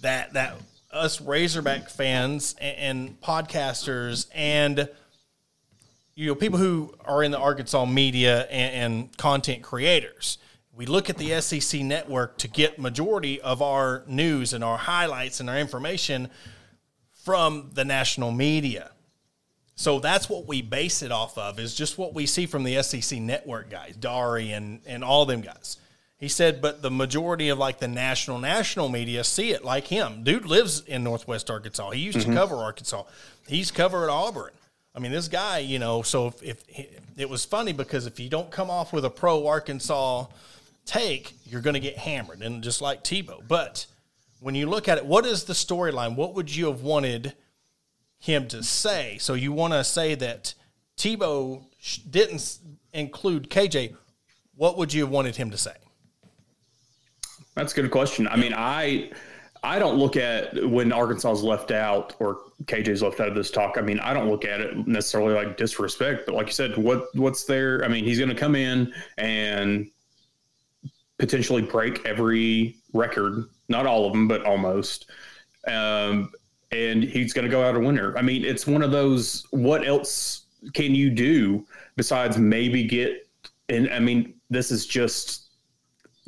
[0.00, 0.54] that that
[0.90, 4.88] us Razorback fans and, and podcasters and
[6.14, 10.38] you know people who are in the Arkansas media and, and, content creators.
[10.78, 15.40] We look at the SEC network to get majority of our news and our highlights
[15.40, 16.30] and our information
[17.24, 18.92] from the national media.
[19.74, 22.80] So that's what we base it off of is just what we see from the
[22.84, 25.78] SEC network guys, Dari and and all them guys.
[26.16, 30.22] He said, but the majority of like the national national media see it like him.
[30.22, 31.90] Dude lives in Northwest Arkansas.
[31.90, 32.30] He used mm-hmm.
[32.30, 33.02] to cover Arkansas.
[33.48, 34.52] He's covered Auburn.
[34.94, 36.02] I mean, this guy, you know.
[36.02, 39.48] So if, if it was funny because if you don't come off with a pro
[39.48, 40.26] Arkansas
[40.88, 43.46] take, you're going to get hammered, and just like Tebow.
[43.46, 43.86] But
[44.40, 46.16] when you look at it, what is the storyline?
[46.16, 47.34] What would you have wanted
[48.18, 49.18] him to say?
[49.20, 50.54] So you want to say that
[50.96, 51.64] Tebow
[52.08, 52.58] didn't
[52.92, 53.94] include KJ.
[54.56, 55.74] What would you have wanted him to say?
[57.54, 58.26] That's a good question.
[58.26, 59.10] I mean, I
[59.62, 63.50] I don't look at when Arkansas is left out or KJ's left out of this
[63.50, 63.76] talk.
[63.76, 67.14] I mean, I don't look at it necessarily like disrespect, but like you said, what
[67.14, 67.84] what's there?
[67.84, 69.90] I mean, he's going to come in and
[71.18, 75.10] potentially break every record, not all of them, but almost.
[75.66, 76.30] Um,
[76.70, 78.16] and he's going to go out a winner.
[78.16, 79.46] I mean, it's one of those.
[79.50, 81.66] What else can you do
[81.96, 83.26] besides maybe get?
[83.68, 85.48] And I mean, this is just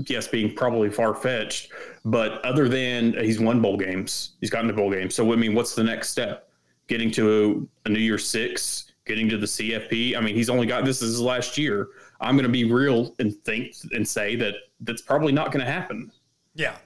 [0.06, 1.72] yes, being probably far fetched,
[2.04, 5.14] but other than he's won bowl games, he's gotten to bowl games.
[5.14, 6.48] So I mean, what's the next step?
[6.86, 10.16] Getting to a, a New Year Six, getting to the CFP.
[10.16, 11.88] I mean, he's only got this is his last year.
[12.20, 15.70] I'm going to be real and think and say that that's probably not going to
[15.70, 16.10] happen.
[16.54, 16.76] Yeah.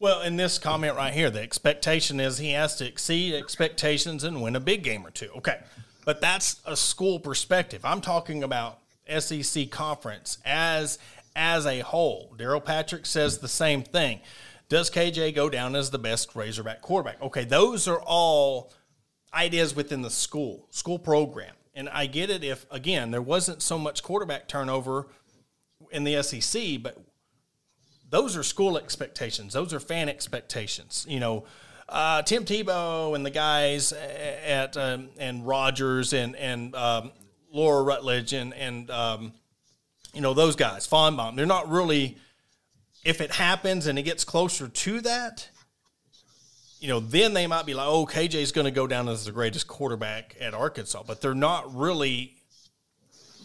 [0.00, 4.42] Well, in this comment right here, the expectation is he has to exceed expectations and
[4.42, 5.30] win a big game or two.
[5.36, 5.60] Okay.
[6.04, 7.84] But that's a school perspective.
[7.84, 8.80] I'm talking about
[9.18, 10.98] SEC conference as
[11.36, 12.34] as a whole.
[12.38, 14.20] Daryl Patrick says the same thing.
[14.68, 17.20] Does KJ go down as the best Razorback quarterback?
[17.20, 18.72] Okay, those are all
[19.32, 21.54] ideas within the school, school program.
[21.74, 25.08] And I get it if, again, there wasn't so much quarterback turnover
[25.90, 26.96] in the SEC, but
[28.14, 29.54] those are school expectations.
[29.54, 31.04] Those are fan expectations.
[31.08, 31.46] You know,
[31.88, 37.10] uh, Tim Tebow and the guys at um, and Rogers and and um,
[37.52, 39.32] Laura Rutledge and and um,
[40.12, 41.34] you know those guys, Finebaum.
[41.34, 42.16] They're not really.
[43.04, 45.50] If it happens and it gets closer to that,
[46.78, 49.32] you know, then they might be like, "Oh, KJ's going to go down as the
[49.32, 52.36] greatest quarterback at Arkansas," but they're not really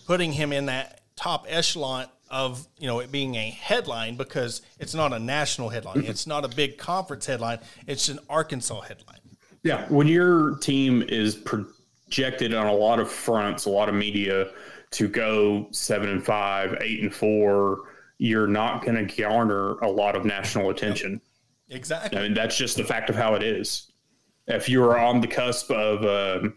[0.06, 4.94] putting him in that top echelon of you know it being a headline because it's
[4.94, 6.04] not a national headline.
[6.06, 7.60] It's not a big conference headline.
[7.88, 9.20] It's an Arkansas headline.
[9.64, 14.48] Yeah, when your team is projected on a lot of fronts, a lot of media
[14.92, 17.82] to go seven and five, eight and four,
[18.18, 21.22] you're not going to garner a lot of national attention.
[21.70, 22.18] Exactly.
[22.18, 23.92] I mean, that's just the fact of how it is.
[24.48, 26.56] If you were on the cusp of um,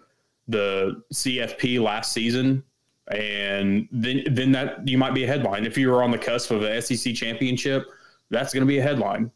[0.48, 2.64] the CFP last season,
[3.10, 5.64] and then then that you might be a headline.
[5.64, 7.86] If you were on the cusp of an SEC championship,
[8.30, 9.30] that's going to be a headline.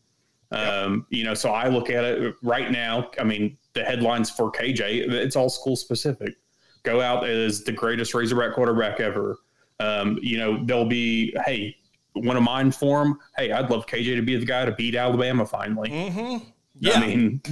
[0.53, 3.11] Um, you know, so I look at it right now.
[3.19, 6.37] I mean, the headlines for KJ, it's all school specific.
[6.85, 9.39] Go out as the greatest Razorback quarterback ever.
[9.81, 11.77] Um, you know, there'll be, hey,
[12.13, 13.19] one of mine for him.
[13.37, 15.91] Hey, I'd love KJ to be the guy to beat Alabama finally.
[15.91, 16.45] Mm-hmm.
[16.79, 16.95] Yeah.
[16.95, 17.43] I mean,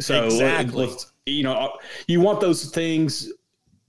[0.00, 0.88] so exactly.
[1.26, 3.30] you know, you want those things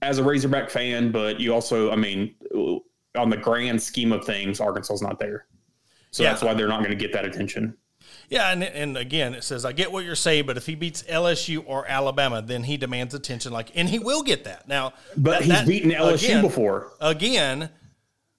[0.02, 2.34] as a Razorback fan, but you also, I mean,
[3.16, 5.46] on the grand scheme of things, Arkansas is not there.
[6.10, 6.30] So yeah.
[6.30, 7.76] that's why they're not going to get that attention.
[8.28, 11.04] Yeah, and, and again, it says, I get what you're saying, but if he beats
[11.04, 13.52] LSU or Alabama, then he demands attention.
[13.52, 14.66] Like, and he will get that.
[14.66, 16.92] Now, but that, he's that, beaten LSU again, before.
[17.00, 17.70] Again,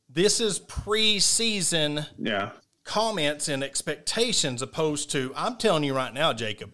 [0.10, 2.52] this is preseason yeah.
[2.84, 6.74] comments and expectations opposed to, I'm telling you right now, Jacob,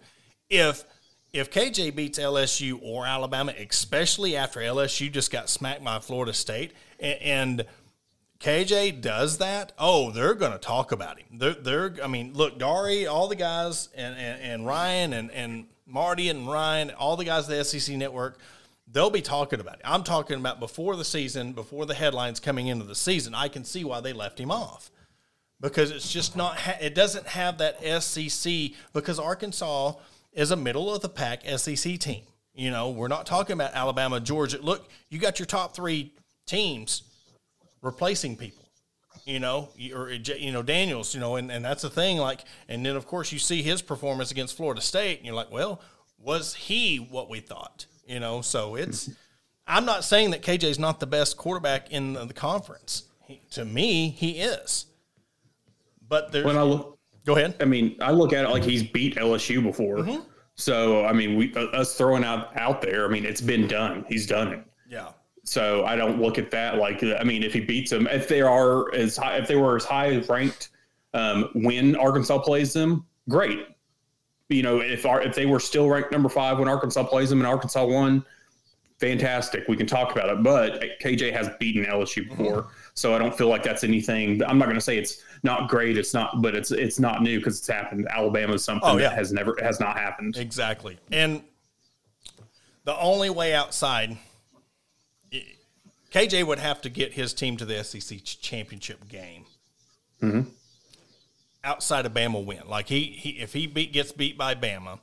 [0.49, 0.83] if–
[1.33, 6.73] if KJ beats LSU or Alabama, especially after LSU just got smacked by Florida State,
[6.99, 7.65] and,
[8.39, 11.27] KJ does that, oh, they're going to talk about him.
[11.39, 15.65] They're, they're, I mean, look, Dari, all the guys, and, and, and Ryan and, and
[15.85, 18.39] Marty and Ryan, all the guys at the SEC network,
[18.89, 19.81] they'll be talking about it.
[19.83, 23.35] I'm talking about before the season, before the headlines coming into the season.
[23.35, 24.89] I can see why they left him off
[25.59, 29.95] because it's just not, it doesn't have that SEC because Arkansas–
[30.39, 32.21] is a middle of the pack SEC team.
[32.53, 34.57] You know, we're not talking about Alabama, Georgia.
[34.61, 36.13] Look, you got your top three
[36.45, 37.03] teams
[37.81, 38.63] replacing people.
[39.25, 41.13] You know, or uh, you know Daniels.
[41.13, 42.17] You know, and, and that's the thing.
[42.17, 45.51] Like, and then of course you see his performance against Florida State, and you're like,
[45.51, 45.81] well,
[46.17, 47.85] was he what we thought?
[48.07, 49.09] You know, so it's.
[49.67, 53.03] I'm not saying that KJ is not the best quarterback in the conference.
[53.27, 54.85] He, to me, he is.
[56.07, 56.45] But there's.
[56.45, 56.98] When I look,
[57.29, 57.53] Go ahead.
[57.59, 59.97] I mean, I look at it like he's beat LSU before.
[59.97, 60.21] Mm-hmm.
[60.55, 63.05] So I mean, we uh, us throwing out out there.
[63.05, 64.03] I mean, it's been done.
[64.09, 64.63] He's done it.
[64.89, 65.09] Yeah.
[65.43, 67.03] So I don't look at that like.
[67.03, 69.85] I mean, if he beats them, if they are as high, if they were as
[69.85, 70.69] high ranked
[71.13, 73.59] um, when Arkansas plays them, great.
[74.47, 77.41] You know, if our, if they were still ranked number five when Arkansas plays them
[77.41, 78.25] and Arkansas won,
[78.97, 79.67] fantastic.
[79.67, 80.41] We can talk about it.
[80.41, 82.69] But KJ has beaten LSU before, mm-hmm.
[82.95, 84.43] so I don't feel like that's anything.
[84.43, 85.97] I'm not going to say it's not great.
[85.97, 88.07] It's not, but it's it's not new because it's happened.
[88.09, 89.09] Alabama is something oh, yeah.
[89.09, 90.37] that has never has not happened.
[90.37, 91.43] Exactly, and
[92.83, 94.17] the only way outside,
[96.11, 99.45] KJ would have to get his team to the SEC championship game.
[100.21, 100.49] Mm-hmm.
[101.63, 104.99] Outside of Bama win, like he, he if he beat, gets beat by Bama,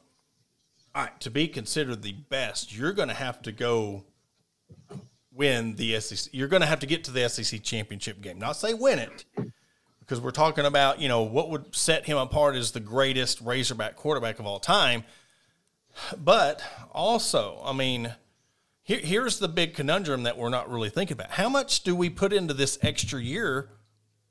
[0.94, 4.04] all right, to be considered the best, you're going to have to go
[5.32, 6.32] win the SEC.
[6.32, 8.38] You're going to have to get to the SEC championship game.
[8.38, 9.24] Not say win it,
[10.06, 13.96] because we're talking about, you know, what would set him apart as the greatest Razorback
[13.96, 15.02] quarterback of all time.
[16.16, 18.14] But also, I mean,
[18.84, 21.32] here, here's the big conundrum that we're not really thinking about.
[21.32, 23.68] How much do we put into this extra year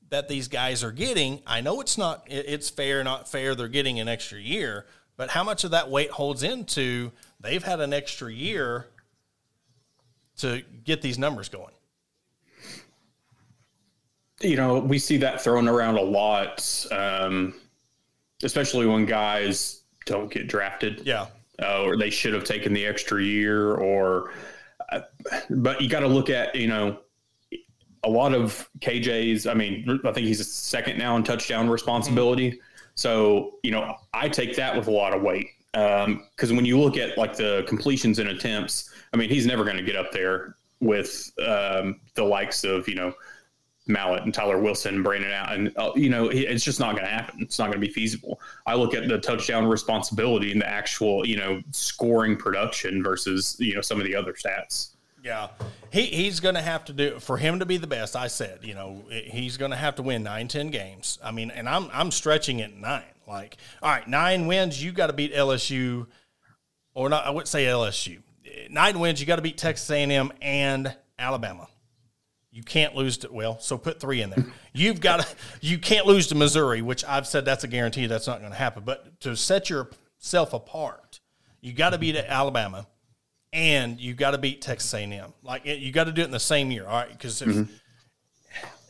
[0.08, 1.42] that these guys are getting?
[1.46, 4.86] I know it's not, it's fair, not fair, they're getting an extra year,
[5.18, 8.86] but how much of that weight holds into they've had an extra year
[10.38, 11.74] to get these numbers going?
[14.40, 17.54] You know, we see that thrown around a lot, um,
[18.42, 21.02] especially when guys don't get drafted.
[21.04, 21.26] Yeah.
[21.62, 24.30] Uh, or they should have taken the extra year, or,
[24.92, 25.00] uh,
[25.48, 26.98] but you got to look at, you know,
[28.04, 29.46] a lot of KJ's.
[29.46, 32.50] I mean, I think he's second now in touchdown responsibility.
[32.50, 32.60] Mm-hmm.
[32.94, 36.78] So, you know, I take that with a lot of weight because um, when you
[36.78, 40.12] look at like the completions and attempts, I mean, he's never going to get up
[40.12, 43.14] there with um, the likes of, you know,
[43.86, 47.10] Mallett and Tyler Wilson, Brandon out, and uh, you know it's just not going to
[47.10, 47.40] happen.
[47.40, 48.40] It's not going to be feasible.
[48.66, 53.74] I look at the touchdown responsibility and the actual you know scoring production versus you
[53.74, 54.90] know some of the other stats.
[55.22, 55.48] Yeah,
[55.92, 58.16] he he's going to have to do for him to be the best.
[58.16, 61.18] I said, you know, he's going to have to win nine, ten games.
[61.22, 63.02] I mean, and I'm I'm stretching it nine.
[63.26, 66.06] Like, all right, nine wins, you got to beat LSU,
[66.94, 67.26] or not?
[67.26, 68.22] I wouldn't say LSU.
[68.70, 71.68] Nine wins, you got to beat Texas A&M and Alabama.
[72.56, 74.46] You can't lose to well, so put three in there.
[74.72, 78.26] You've got to you can't lose to Missouri, which I've said that's a guarantee that's
[78.26, 78.82] not going to happen.
[78.82, 81.20] But to set yourself apart,
[81.60, 82.86] you got to beat Alabama,
[83.52, 85.34] and you got to beat Texas A&M.
[85.42, 87.10] Like you got to do it in the same year, all right?
[87.10, 87.70] Because mm-hmm.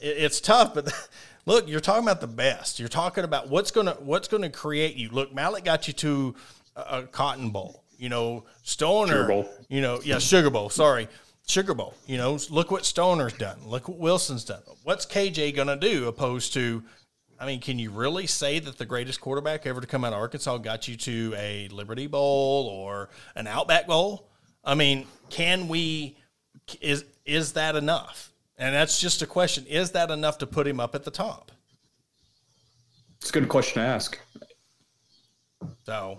[0.00, 0.92] it, it's tough, but.
[1.46, 2.78] look, you're talking about the best.
[2.78, 5.08] You're talking about what's gonna what's gonna create you.
[5.10, 6.34] Look, Mallett got you to
[6.76, 7.82] a, a Cotton Bowl.
[7.98, 9.48] You know, Stoerner.
[9.68, 10.70] You know, yeah, Sugar Bowl.
[10.70, 11.08] Sorry,
[11.46, 11.94] Sugar Bowl.
[12.06, 13.58] You know, look what Stoerner's done.
[13.64, 14.62] Look what Wilson's done.
[14.82, 16.82] What's KJ going to do opposed to,
[17.38, 20.18] I mean, can you really say that the greatest quarterback ever to come out of
[20.18, 24.28] Arkansas got you to a Liberty Bowl or an Outback Bowl?
[24.64, 26.18] I mean, can we,
[26.80, 28.32] is, is that enough?
[28.58, 29.66] And that's just a question.
[29.66, 31.52] Is that enough to put him up at the top?
[33.20, 34.18] It's a good question to ask.
[35.84, 36.18] So,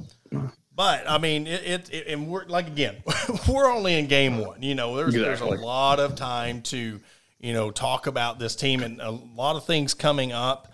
[0.78, 2.98] but I mean, it, it, it, and we're like again,
[3.50, 4.62] we're only in game one.
[4.62, 5.50] You know, there's exactly.
[5.50, 7.02] there's a lot of time to
[7.40, 10.72] you know talk about this team and a lot of things coming up.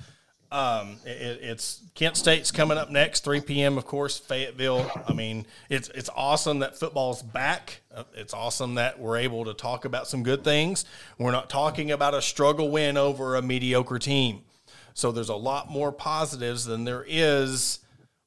[0.52, 3.78] Um, it, it's Kent State's coming up next, 3 p.m.
[3.78, 4.92] Of course, Fayetteville.
[5.08, 7.80] I mean, it's it's awesome that football's back.
[7.96, 10.84] Uh, it's awesome that we're able to talk about some good things.
[11.18, 14.42] We're not talking about a struggle win over a mediocre team.
[14.94, 17.80] So there's a lot more positives than there is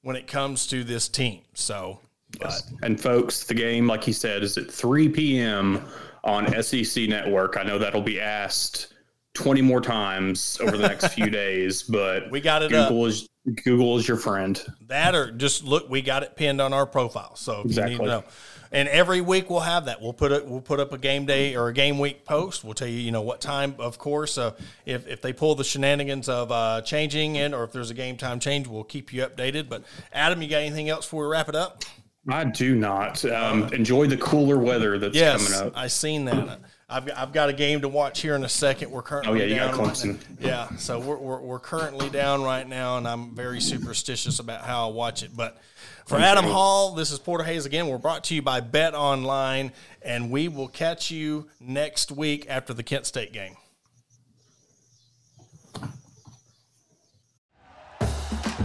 [0.07, 1.41] when it comes to this team.
[1.55, 1.99] So,
[2.41, 2.73] yes.
[2.85, 5.83] and folks, the game, like he said, is at 3 p.m.
[6.23, 7.57] on SEC Network.
[7.57, 8.95] I know that'll be asked
[9.35, 12.71] 20 more times over the next few days, but we got it.
[12.71, 13.09] Google up.
[13.09, 13.29] is
[13.65, 14.65] Google is your friend.
[14.87, 17.35] That or just look, we got it pinned on our profile.
[17.35, 17.95] So exactly.
[17.95, 18.25] you need to know
[18.73, 20.01] and every week we'll have that.
[20.01, 20.47] We'll put it.
[20.47, 22.65] We'll put up a game day or a game week post.
[22.65, 23.75] We'll tell you, you know, what time.
[23.79, 24.53] Of course, uh,
[24.85, 28.17] if if they pull the shenanigans of uh, changing in, or if there's a game
[28.17, 29.69] time change, we'll keep you updated.
[29.69, 31.85] But Adam, you got anything else before we wrap it up?
[32.29, 33.25] I do not.
[33.25, 35.79] Um, enjoy the cooler weather that's yes, coming up.
[35.79, 36.61] I seen that.
[36.89, 38.93] I've, I've got a game to watch here in a second.
[38.93, 40.15] We're currently oh yeah, you got Clemson.
[40.15, 44.63] Right yeah, so we're, we're, we're currently down right now, and I'm very superstitious about
[44.63, 45.31] how I watch it.
[45.37, 45.59] But
[46.07, 47.89] for Adam Hall, this is Porter Hayes again.
[47.89, 52.73] We're brought to you by Bet Online, and we will catch you next week after
[52.73, 53.57] the Kent State game.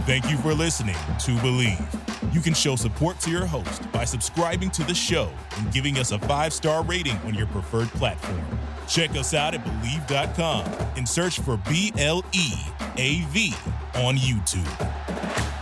[0.04, 2.34] Thank you for listening to Bleav.
[2.34, 6.12] You can show support to your host by subscribing to the show and giving us
[6.12, 8.40] a five star rating on your preferred platform.
[8.88, 10.64] Check us out at Bleav.com
[10.96, 12.52] and search for B L E
[12.96, 13.54] A V
[13.94, 15.61] on YouTube.